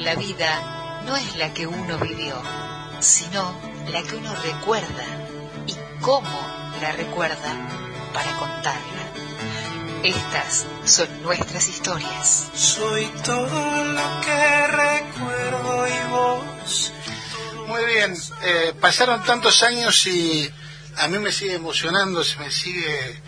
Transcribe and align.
La 0.00 0.14
vida 0.14 1.02
no 1.04 1.14
es 1.14 1.36
la 1.36 1.52
que 1.52 1.66
uno 1.66 1.98
vivió, 1.98 2.34
sino 3.00 3.54
la 3.90 4.02
que 4.02 4.16
uno 4.16 4.34
recuerda 4.36 5.04
y 5.66 5.74
cómo 6.00 6.40
la 6.80 6.92
recuerda 6.92 7.68
para 8.14 8.34
contarla. 8.38 8.80
Estas 10.02 10.66
son 10.86 11.22
nuestras 11.22 11.68
historias. 11.68 12.48
Soy 12.54 13.04
todo 13.22 13.84
lo 13.84 14.20
que 14.24 14.66
recuerdo 14.68 15.86
y 15.86 16.10
vos. 16.10 16.92
Muy 17.66 17.84
bien, 17.84 18.16
eh, 18.42 18.72
pasaron 18.80 19.22
tantos 19.24 19.62
años 19.62 20.06
y 20.06 20.50
a 20.96 21.08
mí 21.08 21.18
me 21.18 21.30
sigue 21.30 21.56
emocionando, 21.56 22.24
se 22.24 22.38
me 22.38 22.50
sigue 22.50 23.20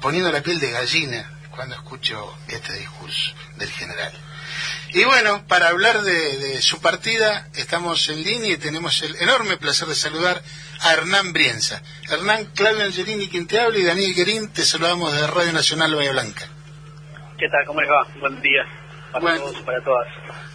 poniendo 0.00 0.32
la 0.32 0.40
piel 0.40 0.58
de 0.60 0.70
gallina 0.70 1.30
cuando 1.50 1.74
escucho 1.74 2.38
este 2.48 2.72
discurso 2.72 3.34
del 3.56 3.70
general. 3.70 4.25
Y 4.96 5.04
bueno, 5.04 5.44
para 5.46 5.68
hablar 5.68 6.00
de, 6.00 6.62
su 6.62 6.80
partida, 6.80 7.48
estamos 7.54 8.08
en 8.08 8.24
línea 8.24 8.52
y 8.52 8.56
tenemos 8.56 9.02
el 9.02 9.14
enorme 9.16 9.58
placer 9.58 9.86
de 9.88 9.94
saludar 9.94 10.40
a 10.80 10.92
Hernán 10.94 11.34
Brienza. 11.34 11.82
Hernán, 12.10 12.46
Claudio 12.54 12.82
Angelini, 12.82 13.28
quien 13.28 13.46
te 13.46 13.60
habla, 13.60 13.76
y 13.76 13.84
Daniel 13.84 14.14
Guerín, 14.14 14.50
te 14.54 14.62
saludamos 14.62 15.12
de 15.12 15.26
Radio 15.26 15.52
Nacional 15.52 15.94
Bahía 15.94 16.12
Blanca. 16.12 16.46
¿Qué 17.36 17.46
tal? 17.50 17.66
¿Cómo 17.66 17.82
les 17.82 17.90
va? 17.90 18.06
Buen 18.20 18.40
día 18.40 18.85
para 19.12 19.36
todos 19.36 19.56
y 19.58 19.62
para 19.62 19.82
todas. 19.82 20.06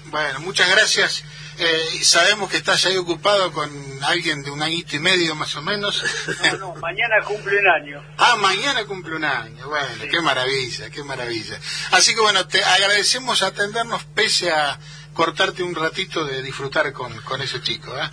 Bueno, 0.05 0.40
muchas 0.41 0.70
gracias. 0.70 1.23
Eh, 1.58 2.04
sabemos 2.04 2.50
que 2.50 2.58
estás 2.58 2.86
ahí 2.86 2.98
ocupado 2.98 3.52
con 3.52 3.70
alguien 4.04 4.41
de 4.41 4.52
un 4.52 4.62
añito 4.62 4.96
y 4.96 5.00
medio 5.00 5.36
más 5.36 5.55
o 5.55 5.62
menos. 5.62 6.04
No, 6.52 6.58
no, 6.58 6.76
mañana 6.76 7.16
cumple 7.24 7.60
un 7.60 7.68
año. 7.68 8.04
Ah, 8.18 8.36
mañana 8.38 8.84
cumple 8.86 9.16
un 9.16 9.26
año. 9.26 9.68
Bueno, 9.68 9.88
qué 10.10 10.22
maravilla, 10.22 10.90
qué 10.90 11.04
maravilla. 11.04 11.60
Así 11.91 12.16
que 12.16 12.22
bueno, 12.22 12.48
te 12.48 12.64
agradecemos 12.64 13.44
atendernos 13.44 14.04
pese 14.05 14.52
a 14.52 14.77
cortarte 15.13 15.62
un 15.62 15.76
ratito 15.76 16.26
de 16.26 16.41
disfrutar 16.41 16.91
con, 16.94 17.16
con 17.22 17.41
ese 17.41 17.62
chico. 17.62 17.96
¿eh? 17.98 18.10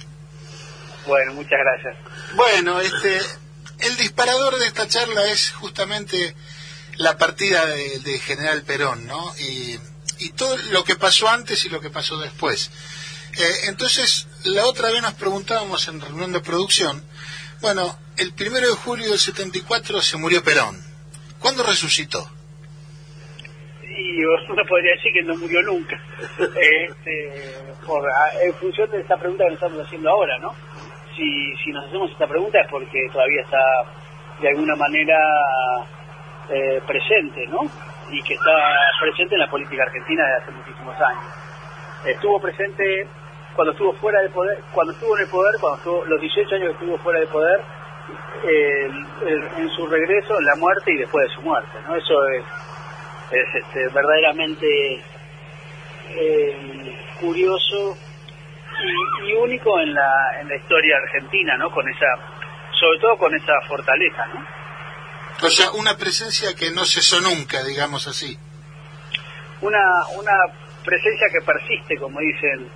Bueno, 1.06 1.32
muchas 1.34 1.58
gracias. 1.58 1.96
Bueno, 2.34 2.80
este, 2.80 3.20
el 3.78 3.96
disparador 3.96 4.58
de 4.58 4.66
esta 4.66 4.86
charla 4.88 5.24
es 5.30 5.52
justamente 5.52 6.34
la 6.96 7.16
partida 7.16 7.64
de, 7.66 8.00
de 8.00 8.18
General 8.18 8.62
Perón, 8.62 9.06
¿no? 9.06 9.34
Y, 9.38 9.78
y 10.20 10.30
todo 10.30 10.56
lo 10.70 10.84
que 10.84 10.96
pasó 10.96 11.28
antes 11.28 11.64
y 11.64 11.68
lo 11.68 11.80
que 11.80 11.90
pasó 11.90 12.18
después. 12.18 12.70
Eh, 13.38 13.68
entonces, 13.68 14.26
la 14.44 14.66
otra 14.66 14.90
vez 14.90 15.02
nos 15.02 15.14
preguntábamos 15.14 15.86
en 15.88 16.00
reunión 16.00 16.32
de 16.32 16.40
producción, 16.40 17.02
bueno, 17.60 17.98
el 18.16 18.32
primero 18.32 18.68
de 18.68 18.74
julio 18.74 19.10
del 19.10 19.18
74 19.18 20.00
se 20.00 20.16
murió 20.16 20.42
Perón. 20.42 20.76
¿Cuándo 21.38 21.62
resucitó? 21.62 22.28
Y 23.82 24.24
uno 24.24 24.62
podría 24.68 24.92
decir 24.94 25.12
que 25.12 25.22
no 25.22 25.36
murió 25.36 25.62
nunca. 25.62 26.00
este, 26.38 27.74
por, 27.86 28.08
en 28.42 28.54
función 28.54 28.90
de 28.90 29.00
esta 29.00 29.16
pregunta 29.16 29.44
que 29.44 29.50
nos 29.50 29.62
estamos 29.62 29.86
haciendo 29.86 30.10
ahora, 30.10 30.38
¿no? 30.38 30.54
Si, 31.16 31.56
si 31.64 31.70
nos 31.70 31.86
hacemos 31.86 32.10
esta 32.10 32.26
pregunta 32.26 32.60
es 32.60 32.68
porque 32.70 32.98
todavía 33.12 33.42
está 33.42 33.58
de 34.40 34.48
alguna 34.48 34.76
manera 34.76 35.16
eh, 36.50 36.80
presente, 36.86 37.46
¿no? 37.48 37.60
Y 38.10 38.22
que 38.22 38.34
está 38.34 38.76
presente 39.00 39.34
en 39.34 39.40
la 39.40 39.50
política 39.50 39.82
argentina 39.82 40.24
desde 40.24 40.42
hace 40.42 40.50
muchísimos 40.52 41.00
años. 41.00 41.24
Estuvo 42.06 42.40
presente 42.40 43.06
cuando 43.54 43.72
estuvo 43.72 43.92
fuera 43.94 44.22
de 44.22 44.30
poder, 44.30 44.58
cuando 44.72 44.92
estuvo 44.92 45.16
en 45.16 45.24
el 45.24 45.30
poder, 45.30 45.54
cuando 45.60 45.78
estuvo 45.78 46.04
los 46.04 46.20
18 46.20 46.54
años 46.54 46.68
que 46.68 46.84
estuvo 46.84 46.98
fuera 46.98 47.20
de 47.20 47.26
poder, 47.26 47.60
en 48.44 49.70
su 49.70 49.86
regreso, 49.86 50.38
en 50.38 50.44
la 50.44 50.54
muerte 50.56 50.92
y 50.92 50.98
después 50.98 51.28
de 51.28 51.34
su 51.34 51.42
muerte, 51.42 51.78
¿no? 51.86 51.96
Eso 51.96 52.28
es, 52.28 52.44
es 53.32 53.54
este, 53.54 53.88
verdaderamente 53.88 55.02
eh, 56.10 56.98
curioso 57.20 57.96
y, 59.24 59.32
único 59.32 59.78
en 59.80 59.92
la, 59.92 60.40
en 60.40 60.48
la 60.48 60.56
historia 60.56 60.96
argentina, 60.96 61.56
¿no? 61.56 61.70
Con 61.70 61.88
esa, 61.88 62.06
sobre 62.78 62.98
todo 63.00 63.18
con 63.18 63.34
esa 63.34 63.52
fortaleza, 63.66 64.26
¿no? 64.28 64.57
O 65.40 65.50
sea, 65.50 65.70
una 65.72 65.96
presencia 65.96 66.54
que 66.54 66.70
no 66.70 66.84
cesó 66.84 67.20
nunca, 67.20 67.62
digamos 67.62 68.08
así. 68.08 68.36
Una, 69.60 70.06
una 70.16 70.32
presencia 70.84 71.28
que 71.32 71.44
persiste, 71.44 71.96
como 71.98 72.18
dicen 72.20 72.68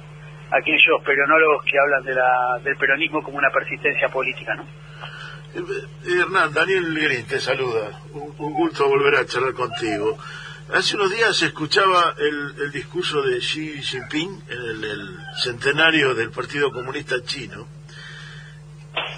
aquellos 0.50 1.02
peronólogos 1.04 1.64
que 1.64 1.78
hablan 1.78 2.04
de 2.04 2.14
la, 2.14 2.60
del 2.62 2.76
peronismo 2.76 3.22
como 3.22 3.38
una 3.38 3.50
persistencia 3.50 4.08
política, 4.08 4.54
¿no? 4.54 4.66
Eh, 5.54 6.20
Hernán, 6.20 6.52
Daniel 6.52 6.94
Guerín 6.94 7.26
te 7.26 7.40
saluda. 7.40 8.00
Un, 8.12 8.52
gusto 8.54 8.88
volver 8.88 9.16
a 9.16 9.26
charlar 9.26 9.52
contigo. 9.52 10.18
Hace 10.72 10.96
unos 10.96 11.10
días 11.10 11.42
escuchaba 11.42 12.14
el, 12.18 12.70
discurso 12.70 13.22
de 13.22 13.38
Xi 13.38 13.82
Jinping 13.82 14.42
en 14.48 14.84
el, 14.84 15.18
centenario 15.42 16.14
del 16.14 16.30
Partido 16.30 16.70
Comunista 16.70 17.16
Chino 17.24 17.66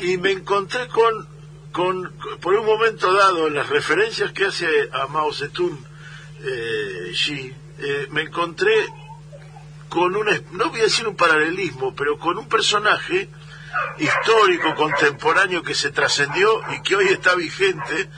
y 0.00 0.16
me 0.18 0.32
encontré 0.32 0.88
con, 0.88 1.28
con, 1.74 2.12
por 2.40 2.54
un 2.54 2.64
momento 2.64 3.12
dado, 3.12 3.50
las 3.50 3.68
referencias 3.68 4.30
que 4.30 4.46
hace 4.46 4.68
a 4.92 5.08
Mao 5.08 5.32
Zedong 5.32 5.76
eh, 6.44 7.12
eh, 7.78 8.06
me 8.10 8.22
encontré 8.22 8.86
con 9.88 10.14
un, 10.14 10.28
no 10.52 10.70
voy 10.70 10.80
a 10.80 10.84
decir 10.84 11.08
un 11.08 11.16
paralelismo, 11.16 11.92
pero 11.96 12.16
con 12.16 12.38
un 12.38 12.48
personaje 12.48 13.28
histórico, 13.98 14.72
contemporáneo, 14.76 15.64
que 15.64 15.74
se 15.74 15.90
trascendió 15.90 16.60
y 16.76 16.80
que 16.82 16.94
hoy 16.94 17.08
está 17.08 17.34
vigente 17.34 18.08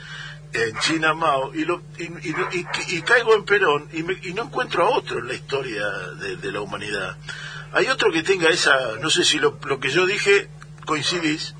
en 0.53 0.77
China 0.77 1.15
Mao, 1.15 1.51
y, 1.55 1.65
lo, 1.65 1.81
y, 1.97 3.01
caigo 3.01 3.33
en 3.33 3.43
Perón 3.43 3.89
y, 3.91 4.33
no 4.33 4.43
encuentro 4.43 4.85
a 4.85 4.89
otro 4.91 5.17
en 5.17 5.29
la 5.29 5.33
historia 5.33 5.83
de, 6.43 6.51
la 6.51 6.61
humanidad. 6.61 7.17
Hay 7.73 7.87
otro 7.87 8.11
que 8.11 8.21
tenga 8.21 8.49
esa, 8.49 8.97
no 9.01 9.09
sé 9.09 9.25
si 9.25 9.39
lo, 9.39 9.57
que 9.59 9.89
yo 9.89 10.05
dije 10.05 10.47
coincidís, 10.85 11.55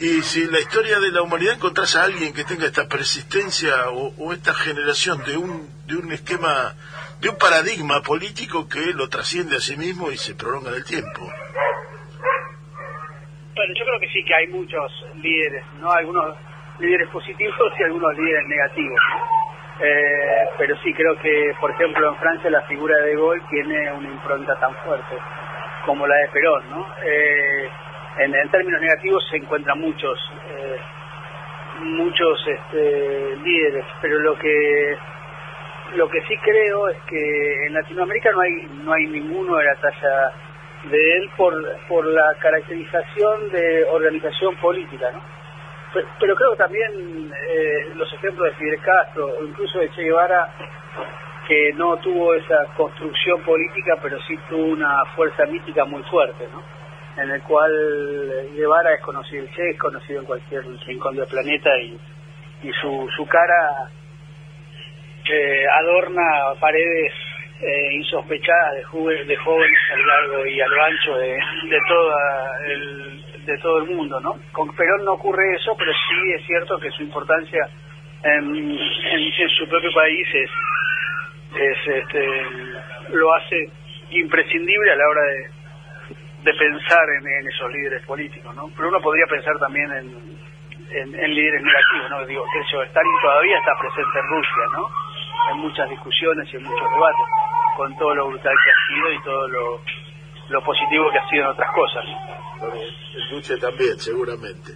y 0.00 0.22
si 0.22 0.42
en 0.42 0.52
la 0.52 0.58
historia 0.58 0.98
de 0.98 1.12
la 1.12 1.22
humanidad 1.22 1.54
encontrás 1.54 1.94
a 1.94 2.04
alguien 2.04 2.32
que 2.32 2.44
tenga 2.44 2.66
esta 2.66 2.88
persistencia 2.88 3.88
o, 3.90 4.32
esta 4.32 4.52
generación 4.52 5.22
de 5.24 5.36
un, 5.36 5.68
de 5.86 5.96
un 5.96 6.12
esquema 6.12 6.74
de 7.20 7.28
un 7.28 7.38
paradigma 7.38 8.02
político 8.02 8.68
que 8.68 8.92
lo 8.92 9.08
trasciende 9.08 9.56
a 9.56 9.60
sí 9.60 9.76
mismo 9.76 10.10
y 10.10 10.16
se 10.16 10.34
prolonga 10.34 10.70
en 10.70 10.76
el 10.76 10.84
tiempo. 10.84 11.20
Bueno, 13.54 13.74
yo 13.78 13.84
creo 13.84 14.00
que 14.00 14.08
sí 14.08 14.24
que 14.26 14.34
hay 14.34 14.48
muchos 14.48 14.92
líderes, 15.22 15.64
¿no? 15.78 15.90
Algunos 15.92 16.36
líderes 16.80 17.08
positivos 17.10 17.54
y 17.78 17.82
algunos 17.84 18.18
líderes 18.18 18.46
negativos. 18.48 19.00
Eh, 19.80 20.48
pero 20.58 20.76
sí 20.82 20.92
creo 20.92 21.16
que, 21.20 21.52
por 21.60 21.70
ejemplo, 21.70 22.08
en 22.08 22.16
Francia 22.16 22.50
la 22.50 22.62
figura 22.62 22.96
De 22.98 23.14
Gaulle 23.14 23.42
tiene 23.48 23.92
una 23.92 24.08
impronta 24.08 24.58
tan 24.60 24.74
fuerte 24.84 25.16
como 25.86 26.06
la 26.06 26.16
de 26.16 26.28
Perón, 26.28 26.70
¿no? 26.70 26.86
Eh, 27.04 27.70
en, 28.18 28.50
términos 28.50 28.80
negativos 28.80 29.26
se 29.30 29.36
encuentran 29.36 29.80
muchos 29.80 30.18
eh, 30.48 30.76
muchos 31.80 32.46
este, 32.46 33.36
líderes, 33.42 33.84
pero 34.00 34.18
lo 34.20 34.38
que 34.38 34.96
lo 35.96 36.08
que 36.08 36.20
sí 36.22 36.36
creo 36.38 36.88
es 36.88 36.98
que 37.08 37.66
en 37.66 37.74
Latinoamérica 37.74 38.30
no 38.32 38.40
hay 38.40 38.68
no 38.84 38.92
hay 38.92 39.06
ninguno 39.06 39.56
de 39.56 39.64
la 39.64 39.74
talla 39.76 40.32
de 40.90 41.16
él 41.16 41.30
por, 41.36 41.54
por 41.88 42.06
la 42.06 42.34
caracterización 42.40 43.50
de 43.50 43.84
organización 43.84 44.54
política, 44.56 45.10
¿no? 45.12 45.20
Pero, 46.18 46.34
creo 46.34 46.50
que 46.50 46.56
también 46.56 47.32
eh, 47.32 47.92
los 47.94 48.12
ejemplos 48.12 48.48
de 48.48 48.56
Fidel 48.56 48.80
Castro 48.80 49.26
o 49.38 49.44
incluso 49.44 49.78
de 49.78 49.88
Che 49.90 50.02
Guevara, 50.02 50.48
que 51.46 51.72
no 51.74 51.96
tuvo 51.98 52.34
esa 52.34 52.64
construcción 52.76 53.40
política, 53.42 53.96
pero 54.02 54.20
sí 54.22 54.36
tuvo 54.48 54.64
una 54.64 55.04
fuerza 55.14 55.46
mítica 55.46 55.84
muy 55.84 56.02
fuerte, 56.04 56.48
¿no? 56.52 56.62
En 57.16 57.30
el 57.30 57.42
cual 57.42 57.72
Guevara 58.56 58.94
es 58.94 59.00
conocido, 59.00 59.46
Che 59.54 59.70
es 59.70 59.78
conocido 59.78 60.20
en 60.20 60.26
cualquier 60.26 60.64
rincón 60.86 61.16
del 61.16 61.26
planeta 61.26 61.70
y, 61.78 61.98
y 62.62 62.72
su, 62.80 63.08
su 63.16 63.26
cara 63.26 63.88
que 65.24 65.66
adorna 65.68 66.54
paredes 66.60 67.12
eh, 67.60 67.94
insospechadas 67.94 68.74
de, 68.74 69.24
de 69.24 69.36
jóvenes 69.36 69.78
a 69.92 69.96
lo 69.96 70.06
largo 70.06 70.46
y 70.46 70.60
a 70.60 70.66
lo 70.66 70.82
ancho 70.82 71.16
de, 71.16 71.38
de, 71.68 71.78
toda 71.88 72.58
el, 72.66 73.24
de 73.46 73.58
todo 73.58 73.78
el 73.78 73.90
mundo, 73.90 74.20
¿no? 74.20 74.38
Con 74.52 74.74
Perón 74.74 75.04
no 75.04 75.12
ocurre 75.12 75.54
eso, 75.54 75.74
pero 75.78 75.92
sí 75.92 76.32
es 76.32 76.44
cierto 76.46 76.78
que 76.78 76.90
su 76.90 77.02
importancia 77.02 77.68
en, 78.22 78.56
en, 78.56 79.48
su 79.56 79.68
propio 79.68 79.92
país 79.92 80.26
es, 80.34 80.50
es 81.60 81.96
este, 82.02 82.26
lo 83.10 83.34
hace 83.34 83.70
imprescindible 84.10 84.90
a 84.90 84.96
la 84.96 85.08
hora 85.08 85.22
de, 85.22 85.50
de 86.44 86.52
pensar 86.52 87.06
en, 87.18 87.48
esos 87.48 87.72
líderes 87.72 88.04
políticos, 88.06 88.54
¿no? 88.54 88.70
Pero 88.76 88.88
uno 88.88 89.00
podría 89.00 89.26
pensar 89.26 89.58
también 89.58 89.90
en, 89.92 90.38
en, 90.90 91.34
líderes 91.34 91.62
negativos, 91.62 92.10
¿no? 92.10 92.26
Digo, 92.26 92.44
que 92.52 92.60
Stalin 92.60 93.20
todavía 93.22 93.58
está 93.58 93.72
presente 93.80 94.18
en 94.20 94.26
Rusia, 94.28 94.64
¿no? 94.72 94.88
en 95.50 95.58
muchas 95.58 95.88
discusiones 95.90 96.48
y 96.52 96.56
en 96.56 96.64
muchos 96.64 96.90
debates, 96.90 97.26
con 97.76 97.96
todo 97.98 98.14
lo 98.14 98.28
brutal 98.28 98.54
que 98.64 98.70
ha 98.70 98.88
sido 98.88 99.12
y 99.12 99.22
todo 99.22 99.48
lo, 99.48 100.64
positivo 100.64 101.10
que 101.10 101.18
ha 101.18 101.28
sido 101.28 101.42
en 101.44 101.48
otras 101.50 101.70
cosas. 101.74 102.04
El 103.14 103.28
Duce 103.30 103.56
también, 103.58 103.98
seguramente. 103.98 104.72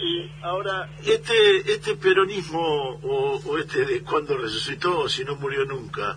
Y 0.00 0.30
ahora, 0.42 0.88
este, 1.04 1.72
este 1.72 1.96
peronismo, 1.96 2.60
o, 3.02 3.58
este 3.58 3.84
de 3.84 4.02
cuando 4.02 4.36
resucitó, 4.36 5.00
o 5.00 5.08
si 5.08 5.24
no 5.24 5.36
murió 5.36 5.64
nunca, 5.64 6.16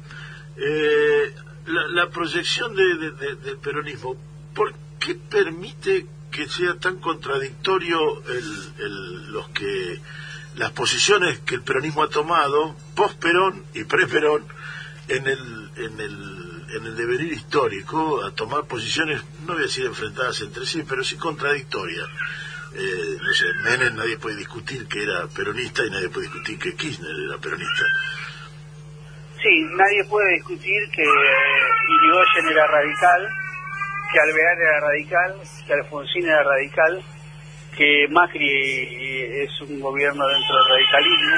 eh, 0.58 1.34
la, 1.66 2.10
proyección 2.10 2.76
de, 2.76 3.12
del 3.12 3.58
peronismo, 3.58 4.16
¿por 4.54 4.74
qué 5.00 5.16
permite 5.16 6.08
que 6.32 6.48
sea 6.50 6.76
tan 6.76 6.98
contradictorio 7.00 8.22
el, 8.28 9.32
los 9.32 9.48
que 9.50 10.02
las 10.56 10.72
posiciones 10.72 11.40
que 11.40 11.56
el 11.56 11.62
peronismo 11.62 12.04
ha 12.04 12.10
tomado 12.10 12.76
post 12.96 13.20
Perón 13.20 13.64
y 13.74 13.84
pre 13.86 14.08
Perón 14.08 14.44
en 15.08 15.28
el 15.28 15.70
en 15.78 16.00
el 16.00 16.66
en 16.76 16.86
el 16.88 16.96
devenir 16.96 17.32
histórico 17.32 18.24
a 18.24 18.32
tomar 18.32 18.66
posiciones 18.66 19.22
no 19.46 19.54
voy 19.54 19.64
a 19.64 19.66
decir 19.68 19.86
enfrentadas 19.86 20.42
entre 20.42 20.66
sí 20.66 20.84
pero 20.88 21.04
sí 21.04 21.16
contradictorias 21.16 22.08
eh, 22.74 23.18
no 23.22 23.34
sé 23.34 23.46
Menem 23.64 23.96
nadie 23.96 24.18
puede 24.18 24.36
discutir 24.36 24.88
que 24.88 25.04
era 25.04 25.28
peronista 25.28 25.86
y 25.86 25.90
nadie 25.90 26.10
puede 26.10 26.28
discutir 26.28 26.60
que 26.60 26.76
Kirchner 26.76 27.16
era 27.28 27.38
peronista 27.38 27.86
sí 29.46 29.62
nadie 29.78 30.04
puede 30.06 30.34
discutir 30.34 30.82
que 30.90 31.04
Irigoyen 31.04 32.52
era 32.52 32.66
radical 32.66 33.30
que 34.12 34.20
Alvear 34.20 34.58
era 34.58 34.80
radical, 34.80 35.36
que 35.68 35.74
Alfonsín 35.74 36.26
era 36.26 36.44
radical, 36.44 37.04
que 37.76 38.08
Macri 38.10 39.44
es 39.44 39.62
un 39.62 39.80
gobierno 39.80 40.26
dentro 40.28 40.56
del 40.56 40.70
radicalismo, 40.70 41.36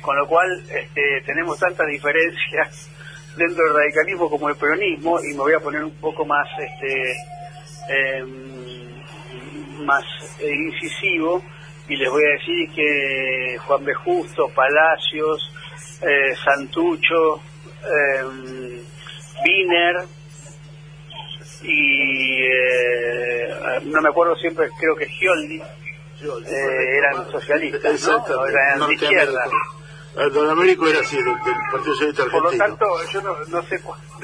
con 0.00 0.16
lo 0.16 0.26
cual 0.26 0.48
este, 0.70 1.22
tenemos 1.26 1.58
tantas 1.58 1.86
diferencias 1.88 2.90
dentro 3.36 3.64
del 3.64 3.74
radicalismo 3.74 4.30
como 4.30 4.48
el 4.48 4.56
peronismo, 4.56 5.20
y 5.20 5.34
me 5.34 5.40
voy 5.40 5.52
a 5.52 5.60
poner 5.60 5.84
un 5.84 5.94
poco 6.00 6.24
más 6.24 6.48
este 6.58 7.12
em, 7.88 9.84
más 9.84 10.04
incisivo, 10.40 11.42
y 11.88 11.96
les 11.96 12.10
voy 12.10 12.22
a 12.24 12.38
decir 12.38 12.70
que 12.74 13.58
Juan 13.66 13.84
B. 13.84 13.92
Justo, 13.94 14.48
Palacios, 14.54 15.52
eh, 16.02 16.34
Santucho, 16.44 17.42
eh, 17.84 18.82
Wiener, 19.44 19.96
y 21.62 22.42
eh, 22.42 23.80
no 23.84 24.00
me 24.00 24.08
acuerdo 24.08 24.34
siempre, 24.36 24.68
creo 24.78 24.96
que 24.96 25.06
Gioldi, 25.06 25.60
eh, 25.60 26.98
eran 26.98 27.30
socialistas, 27.30 28.08
¿no? 28.08 28.46
eran 28.46 28.88
de 28.88 28.94
izquierda. 28.94 29.44
Don 30.32 30.50
Américo 30.50 30.88
era 30.88 31.00
así, 31.00 31.16
del, 31.16 31.34
Partido 31.70 31.94
Socialista 31.94 32.22
Argentino. 32.24 32.42
Por 32.42 32.52
lo 32.52 32.58
tanto, 32.58 32.86
yo 33.12 33.22
no, 33.22 33.62
sé 33.62 33.80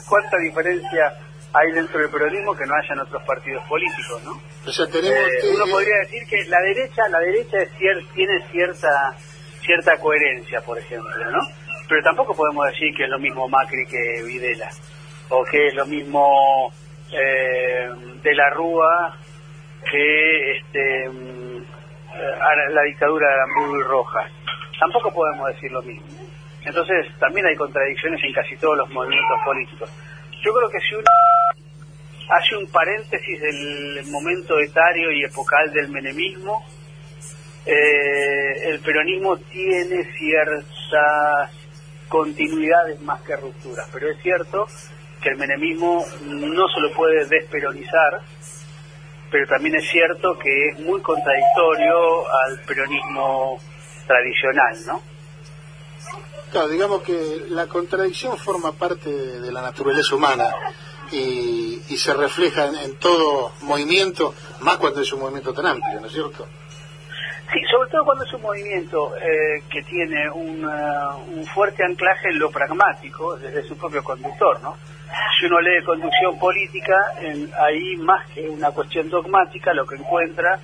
cuánta 0.09 0.37
diferencia 0.39 1.15
hay 1.53 1.73
dentro 1.73 2.01
del 2.01 2.11
peronismo 2.11 2.55
que 2.55 2.67
no 2.67 2.75
haya 2.75 2.95
en 2.95 3.01
otros 3.01 3.23
partidos 3.23 3.63
políticos, 3.69 4.23
¿no? 4.25 4.41
Eh, 4.67 5.51
uno 5.55 5.65
podría 5.71 5.99
decir 6.01 6.27
que 6.29 6.45
la 6.47 6.61
derecha, 6.61 7.09
la 7.09 7.21
derecha 7.21 7.59
es 7.63 7.71
tiene 8.15 8.45
cierta 8.51 9.17
cierta 9.67 9.99
coherencia, 9.99 10.61
por 10.63 10.79
ejemplo, 10.79 11.31
¿no? 11.31 11.41
Pero 11.89 12.03
tampoco 12.03 12.35
podemos 12.35 12.67
decir 12.67 12.95
que 12.97 13.05
es 13.05 13.11
lo 13.11 13.19
mismo 13.19 13.49
Macri 13.49 13.85
que 13.87 14.23
Videla, 14.25 14.71
o 15.29 15.45
que 15.45 15.69
es 15.69 15.75
lo 15.75 15.87
mismo 15.87 16.73
eh, 17.13 17.89
de 18.23 18.35
la 18.35 18.51
Rúa 18.51 19.17
que 19.91 20.57
este, 20.57 21.09
mm, 21.09 21.65
la 22.71 22.83
dictadura 22.83 23.29
de 23.29 23.35
Aramburu 23.35 23.81
y 23.81 23.83
Rojas. 23.85 24.33
Tampoco 24.81 25.13
podemos 25.13 25.49
decir 25.49 25.71
lo 25.71 25.83
mismo. 25.83 26.07
Entonces 26.65 27.07
también 27.19 27.47
hay 27.47 27.55
contradicciones 27.55 28.23
en 28.25 28.33
casi 28.33 28.57
todos 28.57 28.77
los 28.79 28.91
movimientos 28.91 29.39
políticos. 29.45 29.91
Yo 30.43 30.53
creo 30.53 30.69
que 30.69 30.81
si 30.81 30.95
uno 30.95 31.07
hace 32.31 32.57
un 32.57 32.67
paréntesis 32.71 33.41
del 33.41 34.07
momento 34.11 34.59
etario 34.59 35.13
y 35.13 35.25
epocal 35.25 35.73
del 35.73 35.89
menemismo, 35.89 36.65
eh, 37.67 38.71
el 38.71 38.81
peronismo 38.81 39.37
tiene 39.39 40.05
ciertas 40.17 41.51
continuidades 42.09 43.01
más 43.01 43.21
que 43.23 43.37
rupturas, 43.37 43.89
pero 43.93 44.11
es 44.11 44.23
cierto 44.23 44.67
que 45.21 45.31
el 45.31 45.37
menemismo 45.37 46.05
no 46.23 46.69
se 46.69 46.81
lo 46.81 46.93
puede 46.93 47.27
desperonizar, 47.27 48.21
pero 49.31 49.47
también 49.49 49.77
es 49.77 49.89
cierto 49.91 50.39
que 50.39 50.69
es 50.69 50.79
muy 50.79 51.01
contradictorio 51.03 52.29
al 52.45 52.61
peronismo 52.61 53.59
tradicional, 54.07 54.87
¿no? 54.87 55.03
Claro, 56.53 56.69
digamos 56.69 57.03
que 57.03 57.47
la 57.49 57.67
contradicción 57.67 58.39
forma 58.39 58.73
parte 58.73 59.11
de 59.11 59.51
la 59.51 59.63
naturaleza 59.63 60.15
humana 60.15 60.55
y, 61.11 61.81
se 61.97 62.15
refleja 62.15 62.67
en, 62.67 62.97
todo 62.97 63.53
movimiento, 63.63 64.35
más 64.61 64.77
cuando 64.77 65.01
es 65.01 65.13
un 65.13 65.21
movimiento 65.21 65.53
tan 65.53 65.67
amplio, 65.67 66.01
¿no 66.01 66.07
es 66.07 66.13
cierto? 66.13 66.47
Sí, 67.53 67.61
sobre 67.71 67.91
todo 67.91 68.05
cuando 68.05 68.25
es 68.25 68.33
un 68.33 68.43
movimiento 68.43 69.17
eh, 69.17 69.63
que 69.71 69.83
tiene 69.83 70.29
un, 70.31 70.65
un 70.65 71.47
fuerte 71.47 71.85
anclaje 71.85 72.29
en 72.31 72.39
lo 72.39 72.51
pragmático 72.51 73.37
desde 73.37 73.63
su 73.63 73.77
propio 73.77 74.03
conductor, 74.03 74.61
¿no? 74.63 74.77
si 75.39 75.47
uno 75.47 75.61
lee 75.61 75.83
conducción 75.85 76.39
política, 76.39 76.95
en, 77.21 77.51
ahí 77.59 77.97
más 77.99 78.27
que 78.31 78.49
una 78.49 78.71
cuestión 78.71 79.09
dogmática, 79.09 79.73
lo 79.73 79.87
que 79.87 79.97
encuentra 79.97 80.59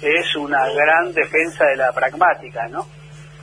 es 0.00 0.34
una 0.36 0.68
gran 0.70 1.12
defensa 1.12 1.64
de 1.66 1.76
la 1.76 1.92
pragmática, 1.92 2.66
¿no? 2.68 2.86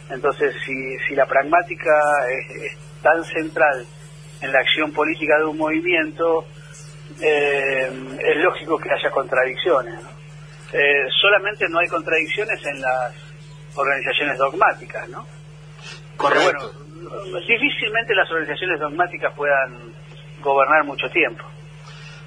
Entonces, 0.09 0.53
si, 0.65 0.97
si 1.07 1.15
la 1.15 1.25
pragmática 1.25 1.91
es, 2.29 2.77
tan 3.01 3.23
central 3.23 3.83
en 4.41 4.51
la 4.51 4.59
acción 4.59 4.91
política 4.91 5.37
de 5.39 5.45
un 5.45 5.57
movimiento, 5.57 6.45
eh, 7.19 7.91
es 8.19 8.37
lógico 8.37 8.77
que 8.77 8.89
haya 8.91 9.09
contradicciones, 9.09 10.03
¿no? 10.03 10.20
Eh, 10.73 11.07
solamente 11.21 11.67
no 11.69 11.79
hay 11.79 11.87
contradicciones 11.87 12.65
en 12.65 12.81
las 12.81 13.13
organizaciones 13.75 14.37
dogmáticas, 14.37 15.09
¿no? 15.09 15.27
Correcto. 16.17 16.73
bueno, 16.73 17.39
difícilmente 17.47 18.13
las 18.15 18.29
organizaciones 18.29 18.79
dogmáticas 18.79 19.33
puedan 19.35 19.93
gobernar 20.41 20.83
mucho 20.85 21.09
tiempo. 21.09 21.43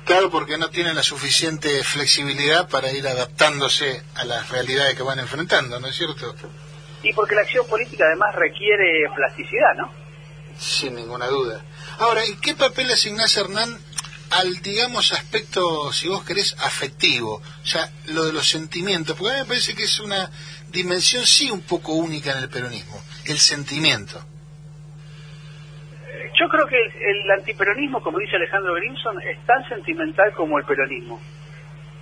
Claro, 0.04 0.30
porque 0.30 0.58
no 0.58 0.68
tienen 0.68 0.94
la 0.94 1.02
suficiente 1.02 1.82
flexibilidad 1.82 2.68
para 2.68 2.92
ir 2.92 3.06
adaptándose 3.06 4.02
a 4.16 4.24
las 4.24 4.50
realidades 4.50 4.94
que 4.96 5.02
van 5.02 5.18
enfrentando, 5.18 5.80
¿no 5.80 5.88
es 5.88 5.96
cierto? 5.96 6.34
Y 7.02 7.12
porque 7.14 7.34
la 7.34 7.40
acción 7.42 7.66
política 7.66 8.04
además 8.06 8.34
requiere 8.34 9.08
plasticidad, 9.14 9.74
¿no? 9.76 9.90
Sin 10.58 10.94
ninguna 10.94 11.26
duda. 11.28 11.62
Ahora, 11.98 12.24
¿y 12.26 12.36
qué 12.36 12.54
papel 12.54 12.90
asignás, 12.90 13.34
Hernán, 13.36 13.78
al, 14.38 14.60
digamos, 14.62 15.12
aspecto, 15.12 15.92
si 15.92 16.08
vos 16.08 16.24
querés, 16.24 16.56
afectivo? 16.60 17.40
Sea, 17.62 17.88
lo 18.12 18.24
de 18.24 18.32
los 18.32 18.48
sentimientos, 18.48 19.16
porque 19.16 19.32
a 19.32 19.36
mí 19.36 19.42
me 19.42 19.48
parece 19.48 19.74
que 19.74 19.84
es 19.84 20.00
una 20.00 20.30
dimensión, 20.70 21.24
sí, 21.24 21.50
un 21.50 21.62
poco 21.62 21.92
única 21.92 22.32
en 22.32 22.38
el 22.38 22.48
peronismo, 22.48 23.00
el 23.26 23.38
sentimiento. 23.38 24.20
Yo 26.38 26.48
creo 26.48 26.66
que 26.66 26.76
el, 26.76 27.30
antiperonismo, 27.30 28.02
como 28.02 28.18
dice 28.18 28.36
Alejandro 28.36 28.74
Grimson, 28.74 29.20
es 29.22 29.38
tan 29.46 29.66
sentimental 29.68 30.32
como 30.32 30.58
el 30.58 30.64
peronismo. 30.64 31.20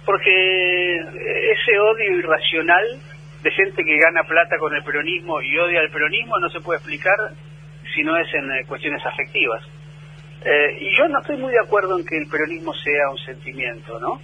Porque 0.06 0.96
ese 0.96 1.78
odio 1.78 2.18
irracional 2.18 3.00
de 3.42 3.50
gente 3.50 3.84
que 3.84 3.98
gana 3.98 4.24
plata 4.24 4.56
con 4.58 4.74
el 4.74 4.82
peronismo 4.82 5.40
y 5.42 5.58
odia 5.58 5.80
al 5.80 5.90
peronismo 5.90 6.38
no 6.38 6.48
se 6.48 6.60
puede 6.60 6.78
explicar 6.78 7.34
si 7.94 8.02
no 8.02 8.16
es 8.16 8.26
en 8.34 8.50
eh, 8.52 8.64
cuestiones 8.66 9.04
afectivas. 9.04 9.62
Eh, 10.44 10.78
y 10.80 10.96
yo 10.96 11.08
no 11.08 11.20
estoy 11.20 11.36
muy 11.36 11.52
de 11.52 11.60
acuerdo 11.60 11.98
en 11.98 12.04
que 12.04 12.18
el 12.18 12.26
peronismo 12.28 12.72
sea 12.74 13.10
un 13.10 13.18
sentimiento, 13.18 13.98
¿no? 14.00 14.20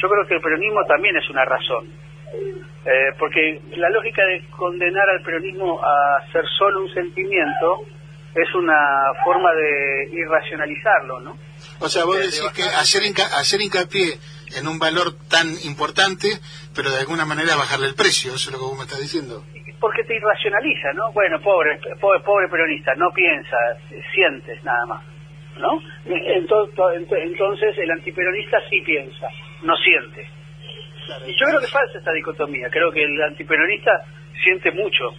Yo 0.00 0.08
creo 0.08 0.26
que 0.26 0.34
el 0.34 0.40
peronismo 0.40 0.84
también 0.86 1.16
es 1.16 1.28
una 1.28 1.44
razón. 1.44 1.88
Eh, 2.84 3.12
porque 3.18 3.60
la 3.76 3.90
lógica 3.90 4.22
de 4.24 4.44
condenar 4.50 5.08
al 5.10 5.22
peronismo 5.22 5.80
a 5.82 6.20
ser 6.32 6.44
solo 6.58 6.82
un 6.82 6.94
sentimiento 6.94 7.84
es 8.34 8.54
una 8.54 9.12
forma 9.24 9.52
de 9.52 10.08
irracionalizarlo, 10.12 11.20
¿no? 11.20 11.38
O 11.80 11.88
sea, 11.88 12.04
vos 12.04 12.18
decís 12.18 12.50
que 12.54 12.62
hacer, 12.62 13.02
hacer 13.36 13.60
hincapié 13.60 14.18
en 14.56 14.68
un 14.68 14.78
valor 14.78 15.14
tan 15.28 15.48
importante, 15.64 16.28
pero 16.74 16.90
de 16.90 17.00
alguna 17.00 17.24
manera 17.24 17.56
bajarle 17.56 17.88
el 17.88 17.94
precio, 17.94 18.34
eso 18.34 18.48
es 18.48 18.52
lo 18.52 18.58
que 18.58 18.64
vos 18.64 18.78
me 18.78 18.84
estás 18.84 19.00
diciendo. 19.00 19.44
Porque 19.80 20.04
te 20.04 20.16
irracionaliza, 20.16 20.92
¿no? 20.94 21.12
Bueno, 21.12 21.40
pobre, 21.40 21.78
pobre, 22.00 22.20
pobre 22.20 22.48
peronista, 22.48 22.94
no 22.96 23.10
piensa, 23.12 23.56
sientes 24.12 24.62
nada 24.64 24.86
más, 24.86 25.04
¿no? 25.58 25.80
Entonces 26.06 27.78
el 27.78 27.90
antiperonista 27.90 28.58
sí 28.70 28.80
piensa, 28.82 29.28
no 29.62 29.76
siente. 29.76 30.26
Y 31.26 31.32
yo 31.32 31.46
creo 31.46 31.60
que 31.60 31.66
falsa 31.66 31.98
esta 31.98 32.12
dicotomía, 32.12 32.68
creo 32.70 32.90
que 32.92 33.02
el 33.02 33.22
antiperonista 33.22 33.92
siente 34.42 34.70
mucho, 34.72 35.14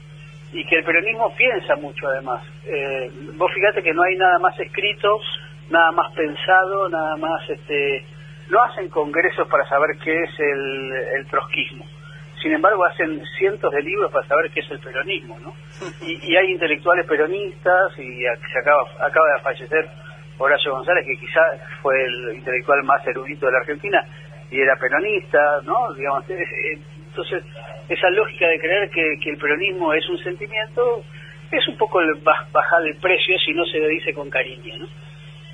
y 0.52 0.66
que 0.66 0.78
el 0.78 0.84
peronismo 0.84 1.34
piensa 1.36 1.76
mucho 1.76 2.08
además. 2.08 2.44
Eh, 2.66 3.12
vos 3.36 3.52
fíjate 3.54 3.84
que 3.84 3.94
no 3.94 4.02
hay 4.04 4.16
nada 4.16 4.40
más 4.40 4.60
escrito, 4.60 5.20
nada 5.70 5.92
más 5.92 6.12
pensado, 6.14 6.90
nada 6.90 7.16
más, 7.18 7.50
este, 7.50 8.06
no 8.50 8.64
hacen 8.64 8.90
congresos 8.90 9.48
para 9.48 9.68
saber 9.68 9.98
qué 10.04 10.24
es 10.24 10.40
el, 10.40 10.92
el 11.18 11.28
trotskismo. 11.28 11.86
Sin 12.42 12.54
embargo, 12.54 12.86
hacen 12.86 13.22
cientos 13.38 13.72
de 13.72 13.82
libros 13.82 14.12
para 14.12 14.26
saber 14.28 14.50
qué 14.52 14.62
es 14.62 14.72
el 14.72 14.80
peronismo, 14.80 15.38
¿no? 15.40 15.54
Y, 16.02 16.36
hay 16.36 16.52
intelectuales 16.52 17.06
peronistas 17.06 17.98
y 18.00 18.22
se 18.22 18.60
acaba, 18.60 18.84
acaba 19.00 19.34
de 19.34 19.42
fallecer 19.42 19.90
Horacio 20.40 20.72
González, 20.72 21.06
que 21.06 21.18
quizás 21.18 21.60
fue 21.82 21.94
el 22.04 22.36
intelectual 22.38 22.84
más 22.84 23.06
erudito 23.06 23.46
de 23.46 23.52
la 23.52 23.60
Argentina 23.60 24.04
y 24.50 24.60
era 24.60 24.76
peronista, 24.78 25.62
¿no? 25.64 25.94
Digamos, 25.94 26.24
entonces, 26.28 27.44
esa 27.88 28.10
lógica 28.10 28.48
de 28.48 28.60
creer 28.60 28.90
que, 28.90 29.30
el 29.30 29.38
peronismo 29.38 29.94
es 29.94 30.08
un 30.10 30.18
sentimiento 30.24 31.04
es 31.52 31.68
un 31.68 31.78
poco 31.78 32.00
bajar 32.54 32.86
el 32.86 32.96
precio 32.98 33.36
si 33.44 33.54
no 33.54 33.66
se 33.66 33.80
le 33.80 33.88
dice 33.90 34.14
con 34.14 34.30
cariño, 34.30 34.78
¿no? 34.78 34.88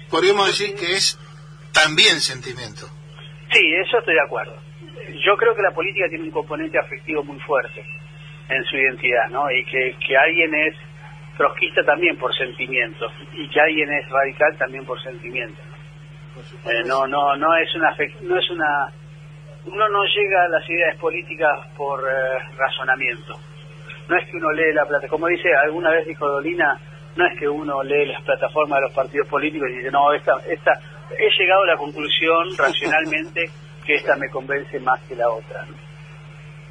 podríamos 0.10 0.48
decir 0.48 0.76
que 0.76 0.94
es 0.94 1.18
también 1.74 2.20
sentimiento. 2.20 2.88
Sí, 3.52 3.62
eso 3.76 4.00
estoy 4.00 4.14
de 4.14 4.22
acuerdo. 4.22 4.56
Yo 5.26 5.36
creo 5.38 5.56
que 5.56 5.62
la 5.62 5.72
política 5.72 6.08
tiene 6.10 6.26
un 6.26 6.32
componente 6.32 6.78
afectivo 6.78 7.24
muy 7.24 7.40
fuerte 7.40 7.84
en 8.50 8.64
su 8.66 8.78
identidad, 8.78 9.30
¿no? 9.30 9.50
Y 9.52 9.64
que, 9.66 9.96
que 10.06 10.18
alguien 10.18 10.54
es 10.56 10.76
trotskista 11.38 11.84
también 11.84 12.18
por 12.18 12.36
sentimiento 12.36 13.08
y 13.34 13.48
que 13.50 13.60
alguien 13.60 13.92
es 13.92 14.10
radical 14.10 14.58
también 14.58 14.86
por 14.86 15.02
sentimiento. 15.02 15.62
Eh, 16.66 16.84
no, 16.86 17.08
no, 17.08 17.36
no 17.38 17.56
es 17.56 17.74
una, 17.76 17.96
no 18.22 18.38
es 18.38 18.50
una, 18.50 18.92
uno 19.66 19.90
no 19.90 20.04
llega 20.04 20.44
a 20.44 20.50
las 20.50 20.70
ideas 20.70 20.98
políticas 20.98 21.68
por 21.78 22.00
eh, 22.02 22.40
razonamiento. 22.58 23.34
No 24.08 24.18
es 24.18 24.30
que 24.30 24.38
uno 24.38 24.52
lee 24.52 24.74
la 24.74 24.86
plata, 24.86 25.08
como 25.08 25.28
dice 25.28 25.50
alguna 25.56 25.92
vez 25.92 26.06
dijo 26.06 26.28
Dolina, 26.28 26.80
no 27.16 27.26
es 27.26 27.40
que 27.40 27.48
uno 27.48 27.82
lee 27.84 28.06
las 28.06 28.22
plataformas 28.24 28.80
de 28.80 28.86
los 28.88 28.94
partidos 28.94 29.28
políticos 29.28 29.70
y 29.72 29.78
dice 29.78 29.92
no 29.92 30.14
esta, 30.14 30.34
esta, 30.48 30.74
he 31.18 31.30
llegado 31.40 31.64
a 31.64 31.68
la 31.68 31.78
conclusión 31.78 32.50
racionalmente 32.58 33.50
que 33.86 33.96
esta 33.96 34.16
me 34.16 34.30
convence 34.30 34.80
más 34.80 35.02
que 35.04 35.16
la 35.16 35.30
otra. 35.30 35.66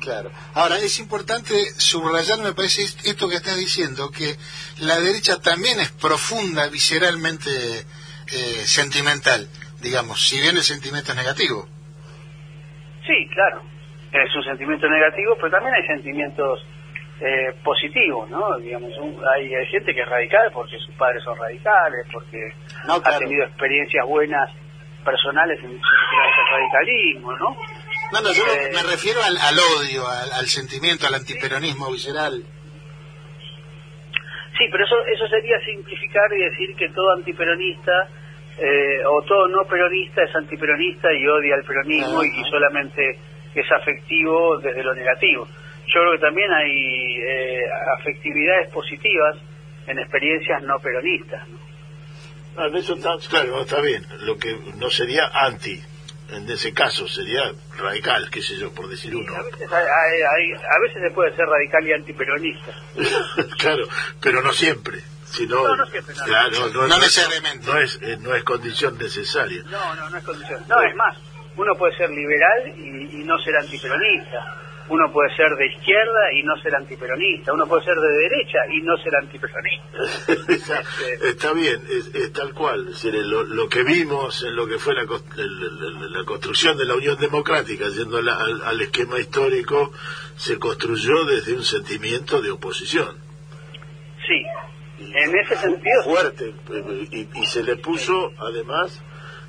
Claro. 0.05 0.31
Ahora, 0.53 0.77
es 0.77 1.01
importante 1.01 1.55
subrayar, 1.79 2.39
me 2.41 2.53
parece, 2.53 2.83
esto 3.09 3.27
que 3.27 3.37
estás 3.37 3.57
diciendo, 3.57 4.11
que 4.11 4.37
la 4.85 5.01
derecha 5.01 5.41
también 5.41 5.81
es 5.81 5.91
profunda, 5.93 6.69
visceralmente 6.69 7.49
eh, 7.49 8.65
sentimental, 8.69 9.49
digamos, 9.81 10.29
si 10.29 10.41
bien 10.43 10.57
el 10.57 10.63
sentimiento 10.63 11.13
es 11.13 11.17
negativo. 11.17 11.67
Sí, 13.07 13.29
claro, 13.33 13.63
es 14.13 14.37
un 14.37 14.45
sentimiento 14.45 14.87
negativo, 14.91 15.37
pero 15.37 15.51
también 15.51 15.75
hay 15.75 15.87
sentimientos 15.87 16.61
eh, 17.21 17.55
positivos, 17.65 18.29
¿no? 18.29 18.59
Digamos, 18.59 18.93
hay, 19.35 19.49
gente 19.71 19.95
que 19.95 20.03
es 20.03 20.09
radical 20.09 20.51
porque 20.53 20.77
sus 20.81 20.95
padres 20.97 21.25
son 21.25 21.39
radicales, 21.39 22.07
porque 22.13 22.53
ha 22.89 23.19
tenido 23.19 23.45
experiencias 23.45 24.05
buenas 24.07 24.51
personales 25.03 25.59
en 25.61 25.71
el 25.71 25.81
radicalismo, 26.51 27.33
¿no? 27.39 27.57
No, 28.15 28.21
no, 28.21 28.33
yo 28.33 28.45
me 28.47 28.79
eh, 28.79 28.83
refiero 28.85 29.21
al, 29.25 29.59
odio, 29.59 30.07
al, 30.07 30.47
sentimiento, 30.47 31.05
al 31.05 31.15
antiperonismo 31.15 31.91
visceral. 31.91 32.45
Sí, 34.57 34.65
pero 34.71 34.85
eso, 34.85 35.05
eso 35.05 35.27
sería 35.27 35.59
simplificar 35.65 36.33
y 36.33 36.45
decir 36.45 36.77
que 36.77 36.91
todo 36.91 37.13
antiperonista 37.13 38.09
eh, 38.57 39.05
o 39.05 39.21
todo 39.23 39.49
no 39.49 39.65
peronista 39.65 40.23
es 40.23 40.33
antiperonista 40.37 41.13
y 41.13 41.27
odia 41.27 41.57
al 41.57 41.65
peronismo 41.65 42.23
y 42.23 42.45
solamente 42.49 43.19
es 43.53 43.73
afectivo 43.73 44.59
desde 44.59 44.85
lo 44.85 44.95
negativo. 44.95 45.49
Yo 45.89 46.01
creo 46.01 46.13
que 46.13 46.19
también 46.19 46.53
hay 46.53 47.17
eh, 47.17 47.65
afectividades 47.99 48.71
positivas 48.71 49.39
en 49.89 49.99
experiencias 49.99 50.63
no 50.63 50.79
peronistas. 50.79 51.49
¿no? 51.49 51.59
Ah, 52.57 52.69
eso 52.73 52.95
está, 52.95 53.17
claro, 53.29 53.63
está 53.63 53.81
bien. 53.81 54.07
Lo 54.21 54.39
que 54.39 54.57
no 54.77 54.89
sería 54.89 55.27
anti, 55.35 55.83
en 56.35 56.51
ese 56.51 56.73
caso 56.73 57.07
sería 57.09 57.53
radical, 57.77 58.29
qué 58.31 58.43
sé 58.43 58.57
yo, 58.57 58.73
por 58.73 58.89
decir 58.89 59.15
uno. 59.15 59.35
A 59.35 59.43
veces, 59.43 59.71
a 59.71 60.79
veces 60.81 61.03
se 61.03 61.11
puede 61.15 61.35
ser 61.37 61.47
radical 61.47 61.87
y 61.87 61.93
antiperonista. 61.93 62.73
claro, 63.59 63.87
pero 64.21 64.43
no 64.43 64.53
siempre. 64.53 65.01
no, 65.49 65.77
no 65.77 65.87
siempre. 65.87 66.15
No, 66.27 66.87
no, 66.87 66.99
necesariamente. 66.99 67.67
No 67.67 67.79
es, 67.79 67.99
eh, 68.03 68.17
no 68.21 68.35
es 68.35 68.45
condición 68.45 68.99
necesaria. 68.99 69.63
No, 69.67 69.95
no, 69.95 70.11
no 70.11 70.19
es 70.19 70.25
condición. 70.25 70.63
No, 70.69 70.83
es 70.83 70.95
más, 70.95 71.17
uno 71.57 71.75
puede 71.77 71.97
ser 71.97 72.11
liberal 72.11 72.73
y, 72.77 73.21
y 73.21 73.25
no 73.25 73.39
ser 73.39 73.57
antiperonista 73.57 74.65
uno 74.89 75.11
puede 75.13 75.35
ser 75.35 75.49
de 75.57 75.67
izquierda 75.67 76.33
y 76.35 76.43
no 76.43 76.57
ser 76.61 76.75
antiperonista, 76.75 77.53
uno 77.53 77.67
puede 77.67 77.85
ser 77.85 77.97
de 77.97 78.09
derecha 78.09 78.59
y 78.71 78.83
no 78.83 78.97
ser 78.99 79.17
antiperonista. 79.17 80.85
Está 81.29 81.53
bien, 81.53 81.83
es, 81.89 82.33
tal 82.33 82.53
cual. 82.53 82.87
lo, 82.87 83.69
que 83.69 83.83
vimos 83.83 84.43
en 84.45 84.57
lo 84.57 84.67
que 84.67 84.79
fue 84.79 84.95
la, 84.95 85.05
la, 85.05 86.25
construcción 86.25 86.77
de 86.77 86.85
la 86.85 86.95
Unión 86.95 87.17
Democrática, 87.19 87.89
yendo 87.89 88.19
al, 88.19 88.81
esquema 88.81 89.19
histórico, 89.19 89.93
se 90.37 90.59
construyó 90.59 91.25
desde 91.25 91.55
un 91.55 91.65
sentimiento 91.65 92.43
de 92.43 92.51
oposición. 92.51 93.17
Sí, 94.27 94.43
en 94.99 95.39
ese 95.39 95.57
sentido. 95.57 96.03
Fuerte, 96.05 96.55
y 97.11 97.47
se 97.47 97.63
le 97.63 97.77
puso 97.77 98.33
además 98.39 99.03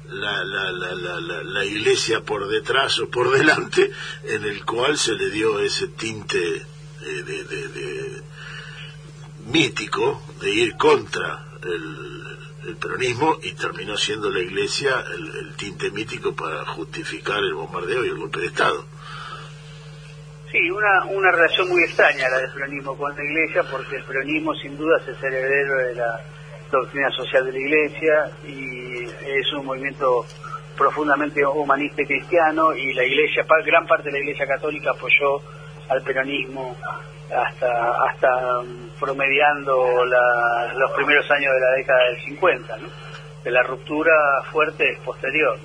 la, 0.09 0.43
la, 0.43 0.71
la, 0.71 1.43
la, 1.43 1.65
iglesia 1.65 2.21
por 2.21 2.47
detrás 2.47 2.99
o 2.99 3.09
por 3.09 3.31
delante, 3.31 3.91
en 4.23 4.43
el 4.43 4.63
cual 4.65 4.97
se 4.97 5.13
le 5.13 5.29
dio 5.29 5.59
ese 5.59 5.87
tinte 5.89 6.37
eh, 6.37 7.23
de, 7.25 7.43
de, 7.43 8.21
mítico 9.47 10.21
de 10.41 10.49
ir 10.49 10.75
contra 10.75 11.45
el, 11.63 12.37
el, 12.67 12.75
peronismo 12.77 13.37
y 13.43 13.53
terminó 13.53 13.97
siendo 13.97 14.29
la 14.29 14.39
iglesia 14.39 15.03
el, 15.15 15.55
tinte 15.55 15.91
mítico 15.91 16.35
para 16.35 16.65
justificar 16.65 17.39
el 17.39 17.53
bombardeo 17.53 18.05
y 18.05 18.09
el 18.09 18.17
golpe 18.17 18.39
de 18.39 18.47
Estado. 18.47 18.85
Sí, 20.51 20.69
una, 20.71 21.05
una 21.05 21.31
relación 21.31 21.67
muy 21.69 21.83
extraña 21.83 22.29
la 22.29 22.37
del 22.37 22.51
peronismo 22.51 22.97
con 22.97 23.15
la 23.15 23.23
iglesia, 23.23 23.63
porque 23.69 23.97
el 23.97 24.03
peronismo 24.03 24.53
sin 24.55 24.77
duda 24.77 24.97
es 25.05 25.23
el 25.23 25.33
heredero 25.33 25.77
de 25.77 25.95
la 25.95 26.34
doctrina 26.71 27.09
social 27.11 27.45
de 27.45 27.51
la 27.51 27.59
iglesia 27.59 28.31
y 28.47 29.03
es 29.03 29.53
un 29.53 29.65
movimiento 29.65 30.25
profundamente 30.77 31.45
humanista 31.45 32.01
y 32.01 32.05
cristiano 32.05 32.73
y 32.73 32.93
la 32.93 33.03
iglesia, 33.03 33.45
gran 33.65 33.87
parte 33.87 34.09
de 34.09 34.13
la 34.13 34.19
iglesia 34.19 34.45
católica 34.45 34.91
apoyó 34.91 35.41
al 35.89 36.01
peronismo 36.01 36.75
hasta 37.33 37.91
hasta 38.09 38.59
um, 38.59 38.89
promediando 38.99 40.05
los 40.05 40.91
primeros 40.91 41.29
años 41.31 41.53
de 41.53 41.59
la 41.59 41.71
década 41.71 42.03
del 42.09 42.21
50, 42.25 42.77
de 43.43 43.51
la 43.51 43.63
ruptura 43.63 44.43
fuerte 44.51 44.91
es 44.91 44.99
posterior. 44.99 45.57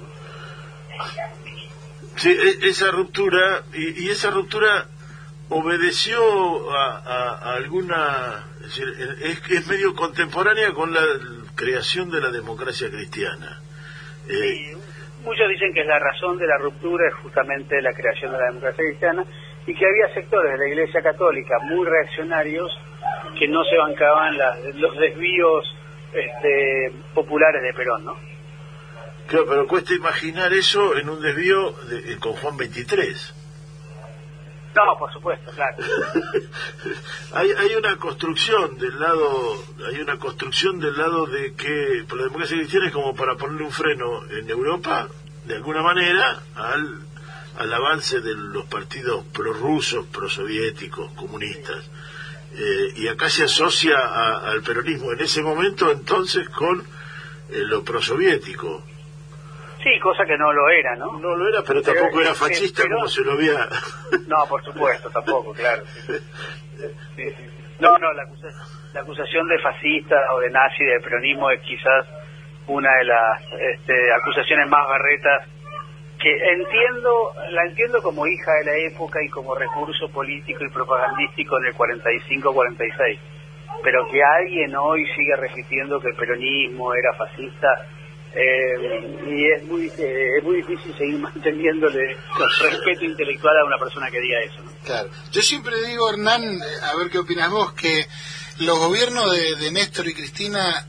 Sí, 2.16 2.30
e, 2.30 2.68
esa 2.68 2.90
ruptura, 2.90 3.62
y, 3.72 4.08
esa 4.10 4.30
ruptura 4.30 4.86
obedeció 5.48 6.20
a, 6.72 7.54
alguna, 7.54 8.46
es, 8.78 9.50
es 9.50 9.66
medio 9.66 9.94
contemporánea 9.94 10.72
con 10.72 10.92
la 10.92 11.02
creación 11.54 12.10
de 12.10 12.20
la 12.20 12.30
democracia 12.30 12.88
cristiana. 12.90 13.60
Eh, 14.28 14.76
muchos 15.24 15.48
dicen 15.48 15.72
que 15.74 15.84
la 15.84 15.98
razón 15.98 16.38
de 16.38 16.46
la 16.46 16.58
ruptura 16.58 17.08
es 17.08 17.14
justamente 17.14 17.80
la 17.82 17.92
creación 17.92 18.32
de 18.32 18.38
la 18.38 18.46
democracia 18.46 18.84
cristiana 18.84 19.24
y 19.66 19.74
que 19.74 19.86
había 19.86 20.14
sectores 20.14 20.52
de 20.52 20.58
la 20.58 20.68
Iglesia 20.68 21.02
Católica 21.02 21.58
muy 21.62 21.86
reaccionarios 21.86 22.70
que 23.38 23.48
no 23.48 23.62
se 23.64 23.76
bancaban 23.76 24.36
los 24.74 24.96
desvíos 24.98 25.64
este, 26.12 26.92
populares 27.14 27.62
de 27.62 27.72
Perón, 27.74 28.04
¿no? 28.04 28.16
Claro, 29.26 29.46
pero 29.48 29.66
cuesta 29.66 29.94
imaginar 29.94 30.52
eso 30.52 30.96
en 30.96 31.08
un 31.08 31.20
desvío 31.20 31.72
de, 31.72 32.18
con 32.18 32.32
Juan 32.32 32.56
23. 32.56 33.34
No, 34.74 34.98
por 34.98 35.12
supuesto, 35.12 35.50
claro. 35.52 35.76
hay, 37.32 37.50
hay 37.50 37.74
una 37.74 37.96
construcción 37.96 38.78
del 38.78 39.00
lado, 39.00 39.64
hay 39.88 40.00
una 40.00 40.16
construcción 40.18 40.78
del 40.78 40.96
lado 40.96 41.26
de 41.26 41.54
que 41.54 42.04
por 42.08 42.18
la 42.18 42.24
democracia 42.24 42.56
cristiana 42.56 42.86
es 42.86 42.92
como 42.92 43.14
para 43.14 43.34
ponerle 43.36 43.64
un 43.64 43.72
freno 43.72 44.24
en 44.30 44.48
Europa, 44.48 45.08
de 45.46 45.56
alguna 45.56 45.82
manera, 45.82 46.40
al, 46.54 47.00
al 47.58 47.74
avance 47.74 48.20
de 48.20 48.34
los 48.34 48.66
partidos 48.66 49.24
prorrusos, 49.32 50.06
prosoviéticos, 50.06 51.10
comunistas. 51.12 51.90
Eh, 52.52 52.92
y 52.96 53.08
acá 53.08 53.28
se 53.30 53.44
asocia 53.44 53.96
al 54.50 54.62
peronismo 54.62 55.12
en 55.12 55.20
ese 55.20 55.40
momento 55.40 55.90
entonces 55.90 56.48
con 56.48 56.80
eh, 56.80 57.64
lo 57.64 57.84
prosoviético. 57.84 58.84
Sí, 59.82 59.98
cosa 60.00 60.26
que 60.26 60.36
no 60.36 60.52
lo 60.52 60.68
era, 60.68 60.94
¿no? 60.96 61.18
No 61.18 61.36
lo 61.36 61.48
era, 61.48 61.62
pero, 61.66 61.80
tampoco 61.80 62.20
era 62.20 62.34
fascista 62.34 62.82
como 62.82 63.08
se 63.08 63.22
lo 63.22 63.32
había... 63.32 63.66
no, 64.26 64.46
por 64.46 64.62
supuesto, 64.62 65.08
tampoco, 65.10 65.52
claro. 65.54 65.82
No, 67.78 67.96
no, 67.98 68.12
la, 68.12 68.24
acusación 69.00 69.48
de 69.48 69.58
fascista 69.58 70.16
o 70.34 70.40
de 70.40 70.50
nazi, 70.50 70.84
de 70.84 71.00
peronismo, 71.00 71.50
es 71.50 71.60
quizás 71.62 72.06
una 72.66 72.94
de 72.96 73.04
las 73.04 73.42
este, 73.74 74.12
acusaciones 74.12 74.68
más 74.68 74.86
barretas 74.86 75.48
que 76.20 76.36
entiendo, 76.52 77.32
la 77.50 77.64
entiendo 77.64 78.02
como 78.02 78.26
hija 78.26 78.52
de 78.60 78.64
la 78.64 78.76
época 78.92 79.22
y 79.24 79.28
como 79.30 79.54
recurso 79.54 80.10
político 80.10 80.62
y 80.64 80.70
propagandístico 80.70 81.58
en 81.58 81.66
el 81.66 81.74
45-46, 81.74 83.18
pero 83.82 84.06
que 84.08 84.22
alguien 84.22 84.76
hoy 84.76 85.06
siga 85.16 85.36
repitiendo 85.36 85.98
que 85.98 86.08
el 86.08 86.16
peronismo 86.16 86.92
era 86.92 87.14
fascista, 87.14 87.68
eh, 88.32 89.26
y 89.26 89.50
es 89.50 89.64
muy 89.64 89.86
eh, 89.98 90.38
es 90.38 90.44
muy 90.44 90.56
difícil 90.56 90.96
seguir 90.96 91.18
manteniéndole 91.18 92.16
respeto 92.60 93.04
intelectual 93.04 93.56
a 93.58 93.64
una 93.64 93.78
persona 93.78 94.10
que 94.10 94.20
diga 94.20 94.40
eso. 94.40 94.62
Claro. 94.84 95.10
Yo 95.32 95.42
siempre 95.42 95.74
digo, 95.84 96.08
Hernán, 96.08 96.44
eh, 96.44 96.62
a 96.82 96.94
ver 96.96 97.10
qué 97.10 97.18
opinas 97.18 97.50
vos, 97.50 97.72
que 97.72 98.06
los 98.58 98.78
gobiernos 98.78 99.30
de, 99.32 99.70
Néstor 99.72 100.06
y 100.06 100.14
Cristina, 100.14 100.86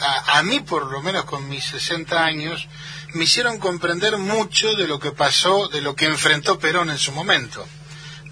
a, 0.00 0.38
a, 0.38 0.42
mí 0.44 0.60
por 0.60 0.92
lo 0.92 1.02
menos 1.02 1.24
con 1.24 1.48
mis 1.48 1.64
60 1.64 2.24
años, 2.24 2.68
me 3.14 3.24
hicieron 3.24 3.58
comprender 3.58 4.16
mucho 4.18 4.74
de 4.76 4.86
lo 4.86 5.00
que 5.00 5.10
pasó, 5.10 5.68
de 5.68 5.80
lo 5.80 5.96
que 5.96 6.04
enfrentó 6.04 6.58
Perón 6.58 6.90
en 6.90 6.98
su 6.98 7.10
momento. 7.12 7.66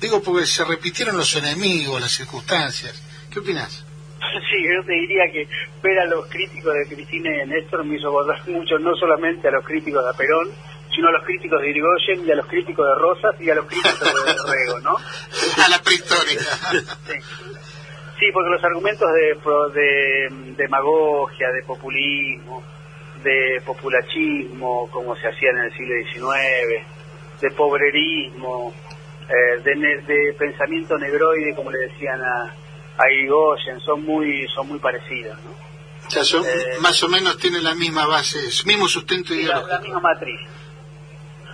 Digo 0.01 0.23
porque 0.23 0.47
se 0.47 0.65
repitieron 0.65 1.17
los 1.17 1.35
enemigos, 1.35 2.01
las 2.01 2.13
circunstancias. 2.13 2.95
¿Qué 3.31 3.41
opinas? 3.41 3.84
Sí, 4.51 4.57
yo 4.63 4.85
te 4.85 4.93
diría 4.93 5.31
que 5.33 5.47
ver 5.83 5.99
a 6.01 6.05
los 6.07 6.27
críticos 6.29 6.73
de 6.75 6.95
Cristina 6.95 7.31
y 7.31 7.39
de 7.39 7.47
Néstor 7.47 7.85
me 7.85 7.97
hizo 7.97 8.09
acordar 8.09 8.39
mucho, 8.49 8.79
no 8.79 8.95
solamente 8.97 9.49
a 9.49 9.53
los 9.53 9.65
críticos 9.65 10.05
de 10.07 10.19
Perón, 10.19 10.49
sino 10.95 11.09
a 11.09 11.13
los 11.13 11.25
críticos 11.25 11.61
de 11.61 11.71
Irigoyen 11.71 12.27
y 12.27 12.31
a 12.31 12.37
los 12.37 12.47
críticos 12.47 12.87
de 12.87 12.95
Rosas 13.01 13.35
y 13.41 13.51
a 13.51 13.55
los 13.55 13.67
críticos 13.67 14.01
de 14.01 14.53
Rego, 14.53 14.81
¿no? 14.81 14.97
A 15.65 15.69
la 15.69 15.79
prehistoria. 15.83 16.41
Sí. 17.07 17.19
Sí, 18.19 18.27
porque 18.33 18.51
los 18.51 18.63
argumentos 18.65 19.09
de, 19.13 19.81
de 19.81 20.29
demagogia, 20.57 21.51
de 21.51 21.63
populismo, 21.65 22.63
de 23.25 23.61
populachismo, 23.67 24.89
como 24.91 25.17
se 25.17 25.27
hacía 25.29 25.51
en 25.51 25.59
el 25.59 25.73
siglo 25.73 25.95
XIX, 26.13 26.87
de 27.41 27.51
pobrerismo, 27.51 28.73
eh, 29.29 29.61
de, 29.65 29.75
ne- 29.77 29.99
de 30.03 30.33
pensamiento 30.39 30.97
negroide, 30.99 31.55
como 31.57 31.71
le 31.73 31.79
decían 31.89 32.21
a, 32.23 32.55
a 32.99 33.11
Irigoyen, 33.13 33.81
son 33.81 34.03
muy, 34.05 34.47
son 34.55 34.69
muy 34.69 34.79
parecidos, 34.79 35.37
¿no? 35.45 35.51
O 36.07 36.11
sea, 36.11 36.25
son, 36.25 36.45
Eh. 36.45 36.77
más 36.81 37.03
o 37.03 37.09
menos 37.09 37.39
tienen 37.39 37.65
la 37.65 37.75
misma 37.75 38.07
base, 38.07 38.39
mismo 38.67 38.87
sustento 38.89 39.33
Y 39.35 39.39
la, 39.39 39.43
ideológico. 39.45 39.69
la 39.73 39.81
misma 39.81 40.01
matriz. 40.01 40.41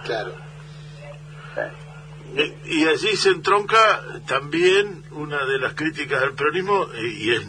Claro. 0.04 0.34
Eh, 2.36 2.56
Y 2.64 2.84
allí 2.86 3.16
se 3.16 3.30
entronca 3.30 4.02
también 4.26 5.04
una 5.10 5.44
de 5.46 5.58
las 5.58 5.74
críticas 5.74 6.22
al 6.22 6.34
peronismo 6.34 6.86
eh, 6.94 7.06
y 7.18 7.30
es 7.32 7.42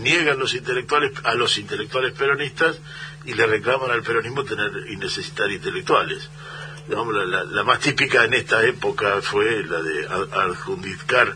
niegan 0.00 0.38
los 0.38 0.54
intelectuales 0.54 1.12
a 1.24 1.34
los 1.34 1.56
intelectuales 1.58 2.12
peronistas 2.12 2.80
y 3.24 3.34
le 3.34 3.46
reclaman 3.46 3.90
al 3.90 4.02
peronismo 4.02 4.44
tener 4.44 4.70
y 4.90 4.96
necesitar 4.96 5.50
intelectuales. 5.50 6.30
La, 6.88 7.04
la- 7.24 7.44
la 7.44 7.62
más 7.64 7.80
típica 7.80 8.24
en 8.24 8.34
esta 8.34 8.64
época 8.64 9.20
fue 9.22 9.62
la 9.64 9.82
de 9.82 10.06
adjudicar 10.08 11.34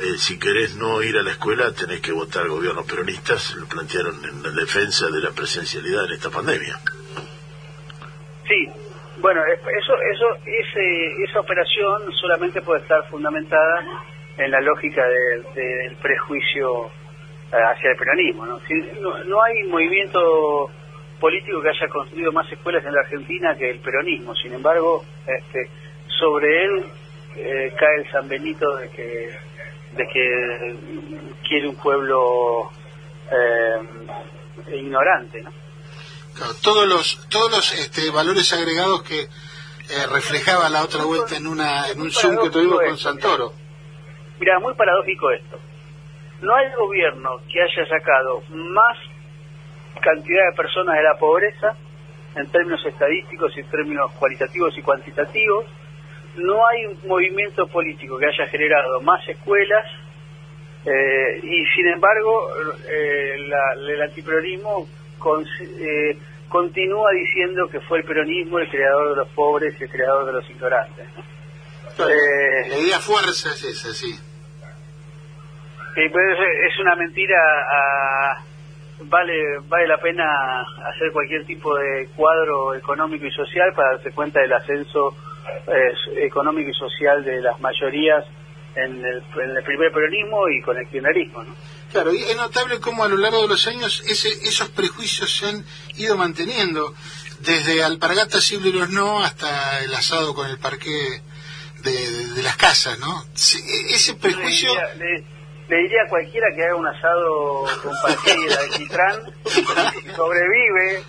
eh, 0.00 0.18
si 0.18 0.38
querés 0.38 0.76
no 0.76 1.02
ir 1.02 1.16
a 1.16 1.22
la 1.22 1.30
escuela 1.32 1.72
tenés 1.72 2.00
que 2.00 2.12
votar 2.12 2.46
gobiernos 2.48 2.86
peronistas, 2.86 3.54
lo 3.56 3.66
plantearon 3.66 4.14
en 4.24 4.42
defensa 4.54 5.06
de 5.10 5.20
la 5.20 5.30
presencialidad 5.30 6.04
en 6.06 6.12
esta 6.12 6.30
pandemia. 6.30 6.78
Sí, 8.48 8.68
bueno, 9.18 9.40
es- 9.46 9.58
eso, 9.60 9.94
eso, 10.12 10.26
ese, 10.44 11.24
esa 11.24 11.40
operación 11.40 12.12
solamente 12.20 12.60
puede 12.62 12.82
estar 12.82 13.08
fundamentada 13.08 13.84
en 14.36 14.50
la 14.50 14.60
lógica 14.60 15.02
de- 15.06 15.42
del 15.54 15.96
prejuicio 15.96 16.86
eh, 17.52 17.56
hacia 17.72 17.90
el 17.90 17.96
peronismo. 17.96 18.44
¿no? 18.46 18.60
Si- 18.66 19.00
no, 19.00 19.22
no 19.24 19.42
hay 19.42 19.62
movimiento 19.64 20.70
político 21.20 21.62
que 21.62 21.70
haya 21.70 21.88
construido 21.88 22.30
más 22.32 22.50
escuelas 22.52 22.84
en 22.84 22.92
la 22.94 23.00
Argentina 23.00 23.56
que 23.56 23.70
el 23.70 23.78
peronismo. 23.80 24.34
Sin 24.34 24.52
embargo, 24.52 25.04
este, 25.26 25.70
sobre 26.20 26.64
él 26.64 26.84
eh, 27.36 27.72
cae 27.78 27.96
el 28.04 28.10
San 28.10 28.28
Benito 28.28 28.76
de 28.76 28.88
que, 28.90 29.30
de 29.96 30.06
que 30.06 30.76
quiere 31.48 31.68
un 31.68 31.76
pueblo 31.76 32.70
eh, 33.30 34.76
ignorante, 34.76 35.42
¿no? 35.42 35.50
Claro, 36.34 36.52
todos 36.62 36.86
los 36.86 37.28
todos 37.30 37.50
los 37.50 37.72
este, 37.72 38.10
valores 38.10 38.52
agregados 38.52 39.02
que 39.02 39.20
eh, 39.20 40.06
reflejaba 40.12 40.68
la 40.68 40.82
otra 40.82 41.04
vuelta 41.04 41.36
en 41.36 41.46
una 41.46 41.88
en 41.88 42.00
un 42.00 42.10
Zoom 42.10 42.36
que 42.42 42.50
tuvimos 42.50 42.80
con 42.80 42.98
Santoro. 42.98 43.52
Mira, 44.38 44.58
muy 44.58 44.74
paradójico 44.74 45.30
esto. 45.30 45.58
No 46.42 46.54
hay 46.54 46.66
gobierno 46.74 47.40
que 47.50 47.62
haya 47.62 47.88
sacado 47.88 48.42
más 48.50 48.98
cantidad 50.02 50.50
de 50.50 50.56
personas 50.56 50.96
de 50.96 51.02
la 51.02 51.18
pobreza 51.18 51.74
en 52.34 52.46
términos 52.50 52.84
estadísticos 52.84 53.56
y 53.56 53.60
en 53.60 53.70
términos 53.70 54.12
cualitativos 54.18 54.76
y 54.76 54.82
cuantitativos. 54.82 55.64
No 56.36 56.66
hay 56.66 56.86
un 56.86 56.98
movimiento 57.08 57.66
político 57.68 58.18
que 58.18 58.26
haya 58.26 58.46
generado 58.48 59.00
más 59.00 59.26
escuelas 59.28 59.84
eh, 60.84 61.40
y 61.42 61.64
sin 61.74 61.86
embargo 61.88 62.48
eh, 62.88 63.36
la- 63.48 63.72
el 63.92 64.02
antiperonismo 64.02 64.86
con- 65.18 65.44
eh, 65.80 66.16
continúa 66.48 67.10
diciendo 67.12 67.68
que 67.68 67.80
fue 67.80 67.98
el 67.98 68.04
peronismo 68.04 68.58
el 68.58 68.68
creador 68.68 69.10
de 69.10 69.16
los 69.16 69.28
pobres 69.30 69.74
y 69.80 69.84
el 69.84 69.90
creador 69.90 70.26
de 70.26 70.32
los 70.32 70.48
ignorantes. 70.50 71.06
¿no? 71.16 71.22
La 72.68 72.78
idea 72.78 72.98
fuerza 73.00 73.48
es 73.50 73.64
esa, 73.64 73.92
sí. 73.94 74.14
Es, 75.96 76.78
una 76.78 76.94
mentira. 76.94 77.38
ah, 77.72 78.38
vale, 79.04 79.58
vale 79.66 79.86
la 79.88 79.98
pena 79.98 80.60
hacer 80.60 81.10
cualquier 81.12 81.44
tipo 81.46 81.74
de 81.76 82.08
cuadro 82.14 82.74
económico 82.74 83.24
y 83.26 83.30
social 83.32 83.72
para 83.74 83.92
darse 83.92 84.10
cuenta 84.12 84.40
del 84.40 84.52
ascenso 84.52 85.16
eh, 85.66 86.24
económico 86.26 86.70
y 86.70 86.74
social 86.74 87.24
de 87.24 87.40
las 87.40 87.58
mayorías 87.60 88.24
en 88.74 89.02
el, 89.04 89.22
en 89.42 89.56
el 89.56 89.64
primer 89.64 89.90
peronismo 89.92 90.48
y 90.48 90.60
con 90.62 90.76
el 90.76 90.86
kirchnerismo, 90.88 91.42
¿no? 91.44 91.54
Claro, 91.90 92.12
y 92.12 92.22
es 92.24 92.36
notable 92.36 92.78
cómo 92.80 93.04
a 93.04 93.08
lo 93.08 93.16
largo 93.16 93.42
de 93.42 93.48
los 93.48 93.66
años 93.66 94.02
ese, 94.06 94.28
esos 94.28 94.68
prejuicios 94.70 95.34
se 95.34 95.46
han 95.46 95.64
ido 95.96 96.16
manteniendo, 96.16 96.92
desde 97.40 97.82
alpargatas 97.82 98.50
y 98.52 98.60
libros 98.60 98.90
no 98.90 99.22
hasta 99.22 99.80
el 99.82 99.94
asado 99.94 100.34
con 100.34 100.48
el 100.50 100.58
parqué 100.58 101.22
de, 101.82 101.92
de- 101.92 102.26
de 102.34 102.42
las 102.42 102.56
casas, 102.56 102.98
¿no? 102.98 103.24
Sí, 103.34 103.58
e- 103.58 103.94
ese 103.94 104.12
Le 104.12 104.18
prejuicio, 104.18 104.70
diría, 104.70 104.94
le- 104.94 105.24
le 105.68 105.76
diría 105.82 106.02
a 106.04 106.08
cualquiera 106.08 106.46
que 106.54 106.64
haga 106.64 106.74
un 106.76 106.86
asado 106.86 107.64
con 107.82 107.92
parqué 108.02 108.34
y 108.38 108.44
el 108.46 108.58
alquitrán, 108.58 109.20
sobrevive 110.16 111.02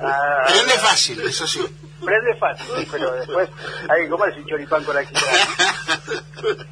a... 0.00 0.44
prende 0.46 0.72
fácil, 0.78 1.20
eso 1.22 1.46
sí. 1.46 1.60
Prende 2.04 2.34
fácil, 2.38 2.88
pero 2.90 3.12
después 3.14 3.48
hay 3.88 4.04
que 4.04 4.08
comerse 4.08 4.40
un 4.40 4.46
choripán 4.46 4.84
con 4.84 4.96
alquitrán. 4.96 5.34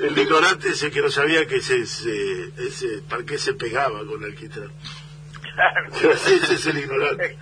El 0.00 0.16
ignorante 0.16 0.70
ese 0.70 0.90
que 0.90 1.00
no 1.00 1.10
sabía 1.10 1.46
que 1.46 1.56
ese, 1.56 1.82
ese, 1.82 2.52
ese 2.56 3.02
parqué 3.08 3.36
se 3.38 3.52
pegaba 3.52 3.98
con 4.06 4.22
el 4.24 4.30
alquitrán. 4.30 4.72
Claro. 5.54 6.14
Ese 6.24 6.54
es 6.54 6.66
el 6.66 6.78
ignorante. 6.78 7.36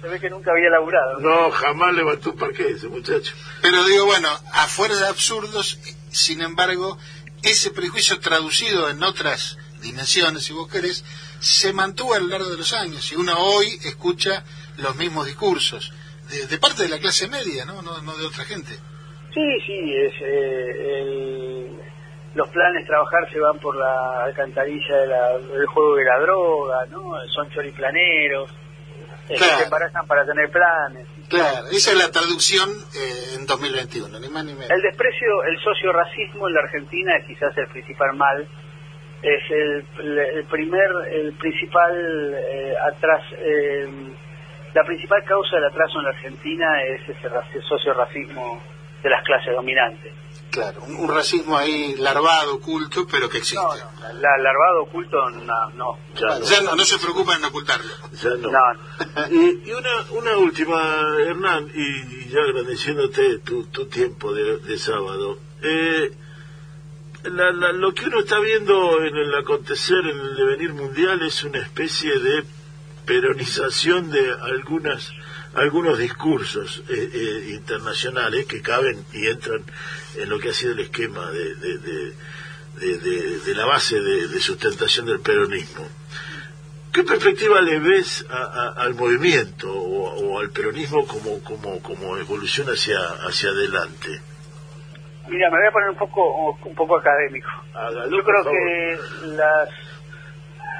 Se 0.00 0.08
ve 0.08 0.20
que 0.20 0.30
nunca 0.30 0.52
había 0.52 0.70
laburado. 0.70 1.18
No, 1.20 1.50
jamás 1.50 1.92
levantó 1.94 2.30
un 2.30 2.38
parqué 2.38 2.68
ese 2.68 2.88
muchacho. 2.88 3.34
Pero 3.60 3.84
digo, 3.84 4.06
bueno, 4.06 4.28
afuera 4.52 4.96
de 4.96 5.08
absurdos, 5.08 5.78
sin 6.10 6.40
embargo, 6.40 6.98
ese 7.42 7.72
prejuicio 7.72 8.20
traducido 8.20 8.88
en 8.88 9.02
otras 9.02 9.58
dimensiones, 9.82 10.44
si 10.44 10.52
vos 10.52 10.70
querés, 10.70 11.04
se 11.40 11.72
mantuvo 11.72 12.14
a 12.14 12.20
lo 12.20 12.28
largo 12.28 12.48
de 12.48 12.56
los 12.56 12.72
años. 12.72 13.10
Y 13.12 13.16
uno 13.16 13.36
hoy 13.38 13.78
escucha 13.84 14.44
los 14.76 14.96
mismos 14.96 15.26
discursos, 15.26 15.92
de, 16.30 16.46
de 16.46 16.58
parte 16.58 16.82
de 16.84 16.88
la 16.88 16.98
clase 16.98 17.28
media, 17.28 17.64
¿no? 17.64 17.82
No, 17.82 18.00
no 18.02 18.16
de 18.16 18.26
otra 18.26 18.44
gente. 18.44 18.72
Sí, 19.34 19.60
sí, 19.66 19.94
es, 19.96 20.12
eh, 20.20 21.00
el- 21.00 21.78
los 22.34 22.48
planes 22.50 22.86
trabajar 22.86 23.28
se 23.32 23.38
van 23.38 23.58
por 23.58 23.74
la 23.76 24.24
alcantarilla 24.24 24.96
de 24.96 25.06
la- 25.06 25.38
del 25.38 25.66
juego 25.66 25.96
de 25.96 26.04
la 26.04 26.18
droga, 26.20 26.86
¿no? 26.86 27.12
Son 27.34 27.50
choriplaneros, 27.50 28.50
eh, 29.28 29.34
Claro. 29.36 29.58
se 29.58 29.64
embarazan 29.64 30.06
para 30.06 30.24
tener 30.24 30.50
planes. 30.50 31.06
Claro, 31.28 31.66
esa 31.72 31.92
es 31.92 31.98
la 31.98 32.10
traducción 32.10 32.70
eh, 32.94 33.34
en 33.36 33.46
2021, 33.46 34.18
ni 34.20 34.28
más 34.28 34.44
ni 34.44 34.54
menos. 34.54 34.70
El 34.70 34.80
desprecio, 34.82 35.42
el 35.44 35.58
socio-racismo 35.60 36.48
en 36.48 36.54
la 36.54 36.60
Argentina 36.60 37.16
es 37.16 37.26
quizás 37.26 37.56
el 37.58 37.66
principal 37.68 38.14
mal. 38.16 38.46
Es 39.20 39.42
el, 39.50 39.84
el 40.36 40.44
primer, 40.44 40.88
el 41.10 41.32
principal 41.34 42.34
eh, 42.38 42.74
atras, 42.92 43.22
eh, 43.36 43.88
la 44.74 44.84
principal 44.84 45.24
causa 45.24 45.56
del 45.56 45.64
atraso 45.66 45.98
en 45.98 46.04
la 46.04 46.10
Argentina 46.10 46.82
es 46.84 47.08
ese 47.08 47.28
raci- 47.30 47.62
socio-racismo 47.68 48.62
de 49.02 49.10
las 49.10 49.22
clases 49.24 49.54
dominantes. 49.54 50.12
Claro, 50.50 50.82
un, 50.82 50.96
un 50.96 51.08
racismo 51.14 51.56
ahí 51.56 51.94
larvado, 51.96 52.54
oculto, 52.56 53.06
pero 53.10 53.28
que 53.28 53.38
existe. 53.38 53.62
No, 53.62 53.68
no, 53.74 54.00
la, 54.00 54.12
la- 54.14 54.38
larvado 54.38 54.82
oculto 54.82 55.30
no, 55.30 55.70
no. 55.70 55.98
Ya 56.14 56.26
no. 56.38 56.44
ya 56.44 56.60
no, 56.62 56.74
no 56.74 56.84
se 56.84 56.98
preocupan 56.98 57.38
en 57.38 57.44
ocultarlo. 57.46 57.90
Ya 58.12 58.30
no. 58.30 58.50
No, 58.50 59.28
Y, 59.30 59.68
y 59.68 59.72
una, 59.72 59.90
una 60.12 60.36
última, 60.38 60.80
Hernán, 61.20 61.70
y, 61.74 62.24
y 62.24 62.28
ya 62.30 62.40
agradeciéndote 62.40 63.38
tu, 63.40 63.64
tu 63.66 63.86
tiempo 63.86 64.32
de, 64.32 64.58
de 64.58 64.78
sábado. 64.78 65.38
Eh, 65.62 66.12
la- 67.24 67.52
la- 67.52 67.72
lo 67.72 67.92
que 67.92 68.06
uno 68.06 68.20
está 68.20 68.38
viendo 68.40 69.02
en 69.04 69.16
el 69.16 69.34
acontecer, 69.34 69.98
en 69.98 70.18
el 70.18 70.36
devenir 70.36 70.72
mundial, 70.72 71.20
es 71.22 71.42
una 71.44 71.58
especie 71.58 72.18
de 72.18 72.44
peronización 73.08 74.10
de 74.10 74.30
algunas 74.42 75.12
algunos 75.54 75.98
discursos 75.98 76.82
eh, 76.90 77.10
eh, 77.12 77.50
internacionales 77.54 78.44
que 78.46 78.60
caben 78.62 79.02
y 79.14 79.26
entran 79.28 79.62
en 80.16 80.28
lo 80.28 80.38
que 80.38 80.50
ha 80.50 80.52
sido 80.52 80.72
el 80.72 80.80
esquema 80.80 81.30
de, 81.32 81.54
de, 81.54 81.78
de- 81.78 83.54
la 83.56 83.64
base 83.64 83.98
de, 84.00 84.28
de 84.28 84.40
sustentación 84.40 85.06
del 85.06 85.20
peronismo. 85.20 85.88
¿Qué 86.92 87.02
perspectiva 87.02 87.60
le 87.60 87.78
ves 87.80 88.24
a- 88.30 88.36
a- 88.76 88.82
al 88.84 88.94
movimiento 88.94 89.72
o, 89.72 90.10
o 90.20 90.38
al 90.38 90.50
peronismo 90.50 91.06
como, 91.06 91.42
como, 91.42 91.80
como 91.82 92.16
evolución 92.18 92.68
hacia, 92.68 92.98
hacia 93.26 93.48
adelante? 93.50 94.20
mira, 95.28 95.50
me 95.50 95.58
voy 95.58 95.66
a 95.68 95.72
poner 95.72 95.90
un 95.90 95.96
poco, 95.96 96.50
un 96.64 96.74
poco 96.74 96.96
académico. 96.98 97.48
Hágalo, 97.74 98.10
Yo 98.16 98.22
creo 98.24 98.44
que 98.44 98.98
las, 99.36 99.68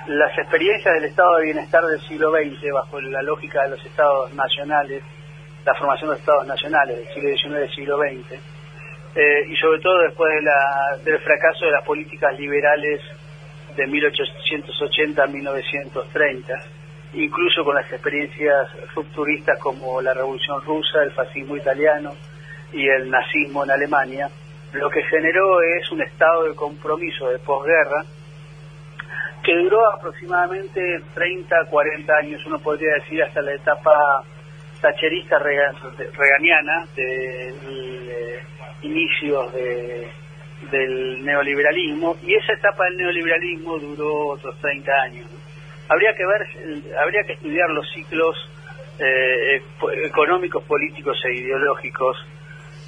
las 0.08 0.36
experiencias 0.38 0.94
del 0.94 1.04
estado 1.04 1.36
de 1.36 1.44
bienestar 1.44 1.84
del 1.84 2.00
siglo 2.00 2.30
XX, 2.30 2.72
bajo 2.72 2.98
la 2.98 3.20
lógica 3.20 3.64
de 3.64 3.70
los 3.70 3.84
estados 3.84 4.32
nacionales, 4.32 5.02
la 5.66 5.74
formación 5.74 6.08
de 6.08 6.14
los 6.14 6.20
estados 6.20 6.46
nacionales 6.46 6.96
del 6.96 7.08
siglo 7.08 7.28
XIX 7.36 7.70
y 7.70 7.74
siglo 7.74 7.98
XX, 7.98 8.40
eh, 9.14 9.46
y 9.50 9.56
sobre 9.56 9.80
todo 9.80 9.98
después 10.00 10.32
de 10.34 10.42
la, 10.42 10.96
del 11.04 11.18
fracaso 11.18 11.66
de 11.66 11.72
las 11.72 11.84
políticas 11.84 12.38
liberales 12.38 13.02
de 13.76 13.86
1880 13.86 15.22
a 15.22 15.26
1930, 15.26 16.54
incluso 17.12 17.62
con 17.62 17.74
las 17.74 17.92
experiencias 17.92 18.66
rupturistas 18.94 19.58
como 19.58 20.00
la 20.00 20.14
Revolución 20.14 20.62
Rusa, 20.62 21.02
el 21.02 21.12
fascismo 21.12 21.54
italiano 21.54 22.14
y 22.72 22.88
el 22.88 23.10
nazismo 23.10 23.62
en 23.64 23.72
Alemania, 23.72 24.30
lo 24.72 24.88
que 24.88 25.02
generó 25.02 25.60
es 25.60 25.90
un 25.90 26.00
estado 26.00 26.44
de 26.44 26.54
compromiso 26.54 27.28
de 27.28 27.38
posguerra 27.40 28.04
que 29.42 29.54
duró 29.54 29.80
aproximadamente 29.92 30.80
30, 31.14 31.64
40 31.70 32.12
años, 32.16 32.44
uno 32.46 32.58
podría 32.58 32.94
decir 32.94 33.22
hasta 33.22 33.40
la 33.42 33.54
etapa 33.54 34.24
tacherista 34.80 35.38
reganiana 35.38 36.86
de, 36.94 38.40
inicios 38.82 39.52
de, 39.52 40.08
del 40.70 41.24
neoliberalismo 41.24 42.16
y 42.22 42.34
esa 42.34 42.52
etapa 42.52 42.84
del 42.84 42.96
neoliberalismo 42.98 43.78
duró 43.78 44.28
otros 44.28 44.56
30 44.60 44.92
años. 45.02 45.26
Habría 45.88 46.14
que 46.14 46.26
ver, 46.26 46.94
habría 46.98 47.22
que 47.24 47.32
estudiar 47.32 47.70
los 47.70 47.90
ciclos 47.92 48.36
eh, 48.98 49.62
económicos, 50.04 50.62
políticos 50.64 51.18
e 51.24 51.34
ideológicos 51.34 52.16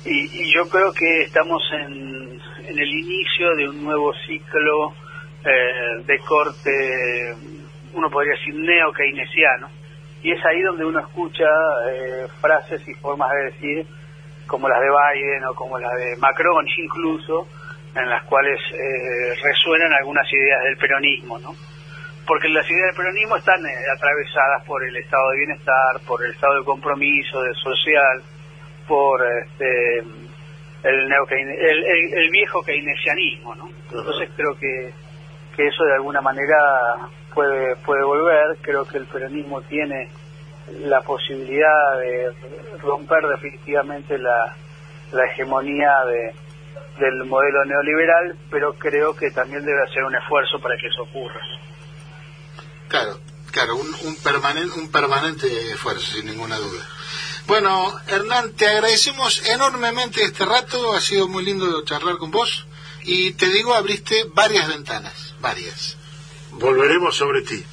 y, 0.04 0.52
yo 0.52 0.66
creo 0.68 0.92
que 0.92 1.22
estamos 1.22 1.62
en, 1.72 2.40
en, 2.66 2.78
el 2.78 2.88
inicio 2.88 3.54
de 3.54 3.68
un 3.68 3.84
nuevo 3.84 4.12
ciclo 4.26 4.94
eh, 5.44 6.02
de 6.06 6.18
corte, 6.20 7.34
uno 7.94 8.10
podría 8.10 8.32
decir 8.32 8.54
neo-keynesiano, 8.54 9.68
y 10.22 10.32
es 10.32 10.44
ahí 10.44 10.60
donde 10.62 10.84
uno 10.84 11.00
escucha 11.00 11.48
eh, 11.90 12.26
frases 12.40 12.86
y 12.86 12.94
formas 12.94 13.30
de 13.32 13.44
decir 13.44 13.86
como 14.46 14.68
las 14.68 14.80
de 14.80 14.88
Biden 14.88 15.44
o 15.44 15.54
como 15.54 15.78
las 15.78 15.92
de 15.94 16.16
Macron 16.18 16.66
incluso, 16.76 17.46
en 17.94 18.08
las 18.08 18.24
cuales 18.24 18.60
eh, 18.72 19.34
resuenan 19.42 19.92
algunas 19.92 20.26
ideas 20.32 20.62
del 20.64 20.76
peronismo, 20.76 21.38
¿no? 21.38 21.54
Porque 22.26 22.48
las 22.48 22.68
ideas 22.68 22.86
del 22.88 22.96
peronismo 22.96 23.36
están 23.36 23.64
eh, 23.64 23.70
atravesadas 23.96 24.64
por 24.66 24.84
el 24.84 24.96
estado 24.96 25.30
de 25.30 25.38
bienestar, 25.38 26.00
por 26.06 26.24
el 26.24 26.32
estado 26.32 26.58
de 26.58 26.64
compromiso, 26.64 27.42
de 27.42 27.54
social, 27.54 28.22
por 28.86 29.20
este, 29.38 29.98
el, 29.98 31.12
el, 31.12 32.14
el, 32.14 32.30
viejo 32.30 32.62
keynesianismo, 32.62 33.54
¿no? 33.54 33.70
Entonces 33.90 34.30
creo 34.36 34.56
que, 34.58 34.92
que 35.60 35.68
eso 35.68 35.84
de 35.84 35.94
alguna 35.94 36.22
manera 36.22 37.10
puede, 37.34 37.76
puede 37.84 38.02
volver, 38.02 38.56
creo 38.62 38.86
que 38.86 38.96
el 38.96 39.06
peronismo 39.06 39.60
tiene 39.62 40.10
la 40.84 41.02
posibilidad 41.02 41.98
de 42.00 42.32
romper 42.80 43.26
definitivamente 43.26 44.16
la, 44.16 44.56
la 45.12 45.26
hegemonía 45.26 45.90
de, 46.06 46.34
del 46.98 47.24
modelo 47.26 47.64
neoliberal, 47.66 48.38
pero 48.50 48.72
creo 48.72 49.14
que 49.14 49.30
también 49.32 49.62
debe 49.62 49.82
hacer 49.82 50.02
un 50.02 50.16
esfuerzo 50.16 50.58
para 50.60 50.76
que 50.80 50.86
eso 50.86 51.02
ocurra. 51.02 51.40
Claro, 52.88 53.18
claro, 53.52 53.76
un, 53.76 53.94
un, 54.06 54.16
permanente, 54.16 54.80
un 54.80 54.90
permanente 54.90 55.46
esfuerzo, 55.72 56.12
sin 56.12 56.24
ninguna 56.24 56.56
duda. 56.56 56.86
Bueno, 57.46 57.92
Hernán, 58.06 58.54
te 58.54 58.66
agradecemos 58.66 59.46
enormemente 59.46 60.22
este 60.22 60.46
rato, 60.46 60.94
ha 60.94 61.00
sido 61.02 61.28
muy 61.28 61.44
lindo 61.44 61.84
charlar 61.84 62.16
con 62.16 62.30
vos 62.30 62.66
y 63.02 63.32
te 63.32 63.46
digo, 63.50 63.74
abriste 63.74 64.24
varias 64.32 64.68
ventanas, 64.68 65.29
varias. 65.40 65.96
Volveremos 66.52 67.16
sobre 67.16 67.42
ti. 67.42 67.64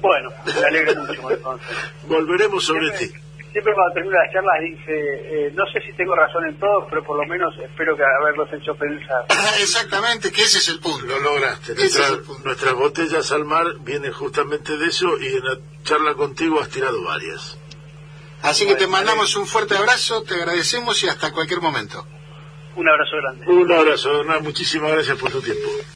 Bueno, 0.00 0.30
me 0.44 0.66
alegro 0.66 1.02
mucho 1.02 1.30
entonces. 1.30 1.76
Volveremos 2.04 2.64
sobre 2.64 2.90
ti 2.92 3.12
siempre 3.52 3.74
cuando 3.74 3.94
termino 3.94 4.16
las 4.16 4.32
charlas 4.32 4.60
dice, 4.62 4.92
eh, 4.94 5.52
no 5.54 5.64
sé 5.72 5.80
si 5.80 5.92
tengo 5.94 6.14
razón 6.14 6.46
en 6.46 6.58
todo, 6.58 6.86
pero 6.88 7.04
por 7.04 7.16
lo 7.16 7.26
menos 7.26 7.52
espero 7.58 7.96
que 7.96 8.02
haberlos 8.02 8.48
hecho 8.52 8.74
pensar. 8.74 9.26
Exactamente, 9.60 10.32
que 10.32 10.42
ese 10.42 10.58
es 10.58 10.68
el 10.68 10.80
punto. 10.80 11.06
Lo 11.06 11.18
lograste. 11.18 11.74
Nuestras 12.44 12.74
botellas 12.74 13.32
al 13.32 13.44
mar 13.44 13.66
vienen 13.80 14.12
justamente 14.12 14.76
de 14.76 14.86
eso 14.86 15.18
y 15.20 15.26
en 15.26 15.44
la 15.44 15.58
charla 15.82 16.14
contigo 16.14 16.60
has 16.60 16.68
tirado 16.68 17.02
varias. 17.04 17.58
Así 18.42 18.66
que 18.66 18.74
te 18.74 18.86
mandamos 18.86 19.36
un 19.36 19.46
fuerte 19.46 19.76
abrazo, 19.76 20.22
te 20.22 20.34
agradecemos 20.34 21.02
y 21.02 21.08
hasta 21.08 21.30
cualquier 21.32 21.60
momento. 21.60 22.06
Un 22.76 22.88
abrazo 22.88 23.16
grande. 23.16 23.46
Un 23.46 23.70
abrazo, 23.70 24.24
Muchísimas 24.40 24.92
gracias 24.92 25.18
por 25.18 25.30
tu 25.30 25.42
tiempo. 25.42 25.68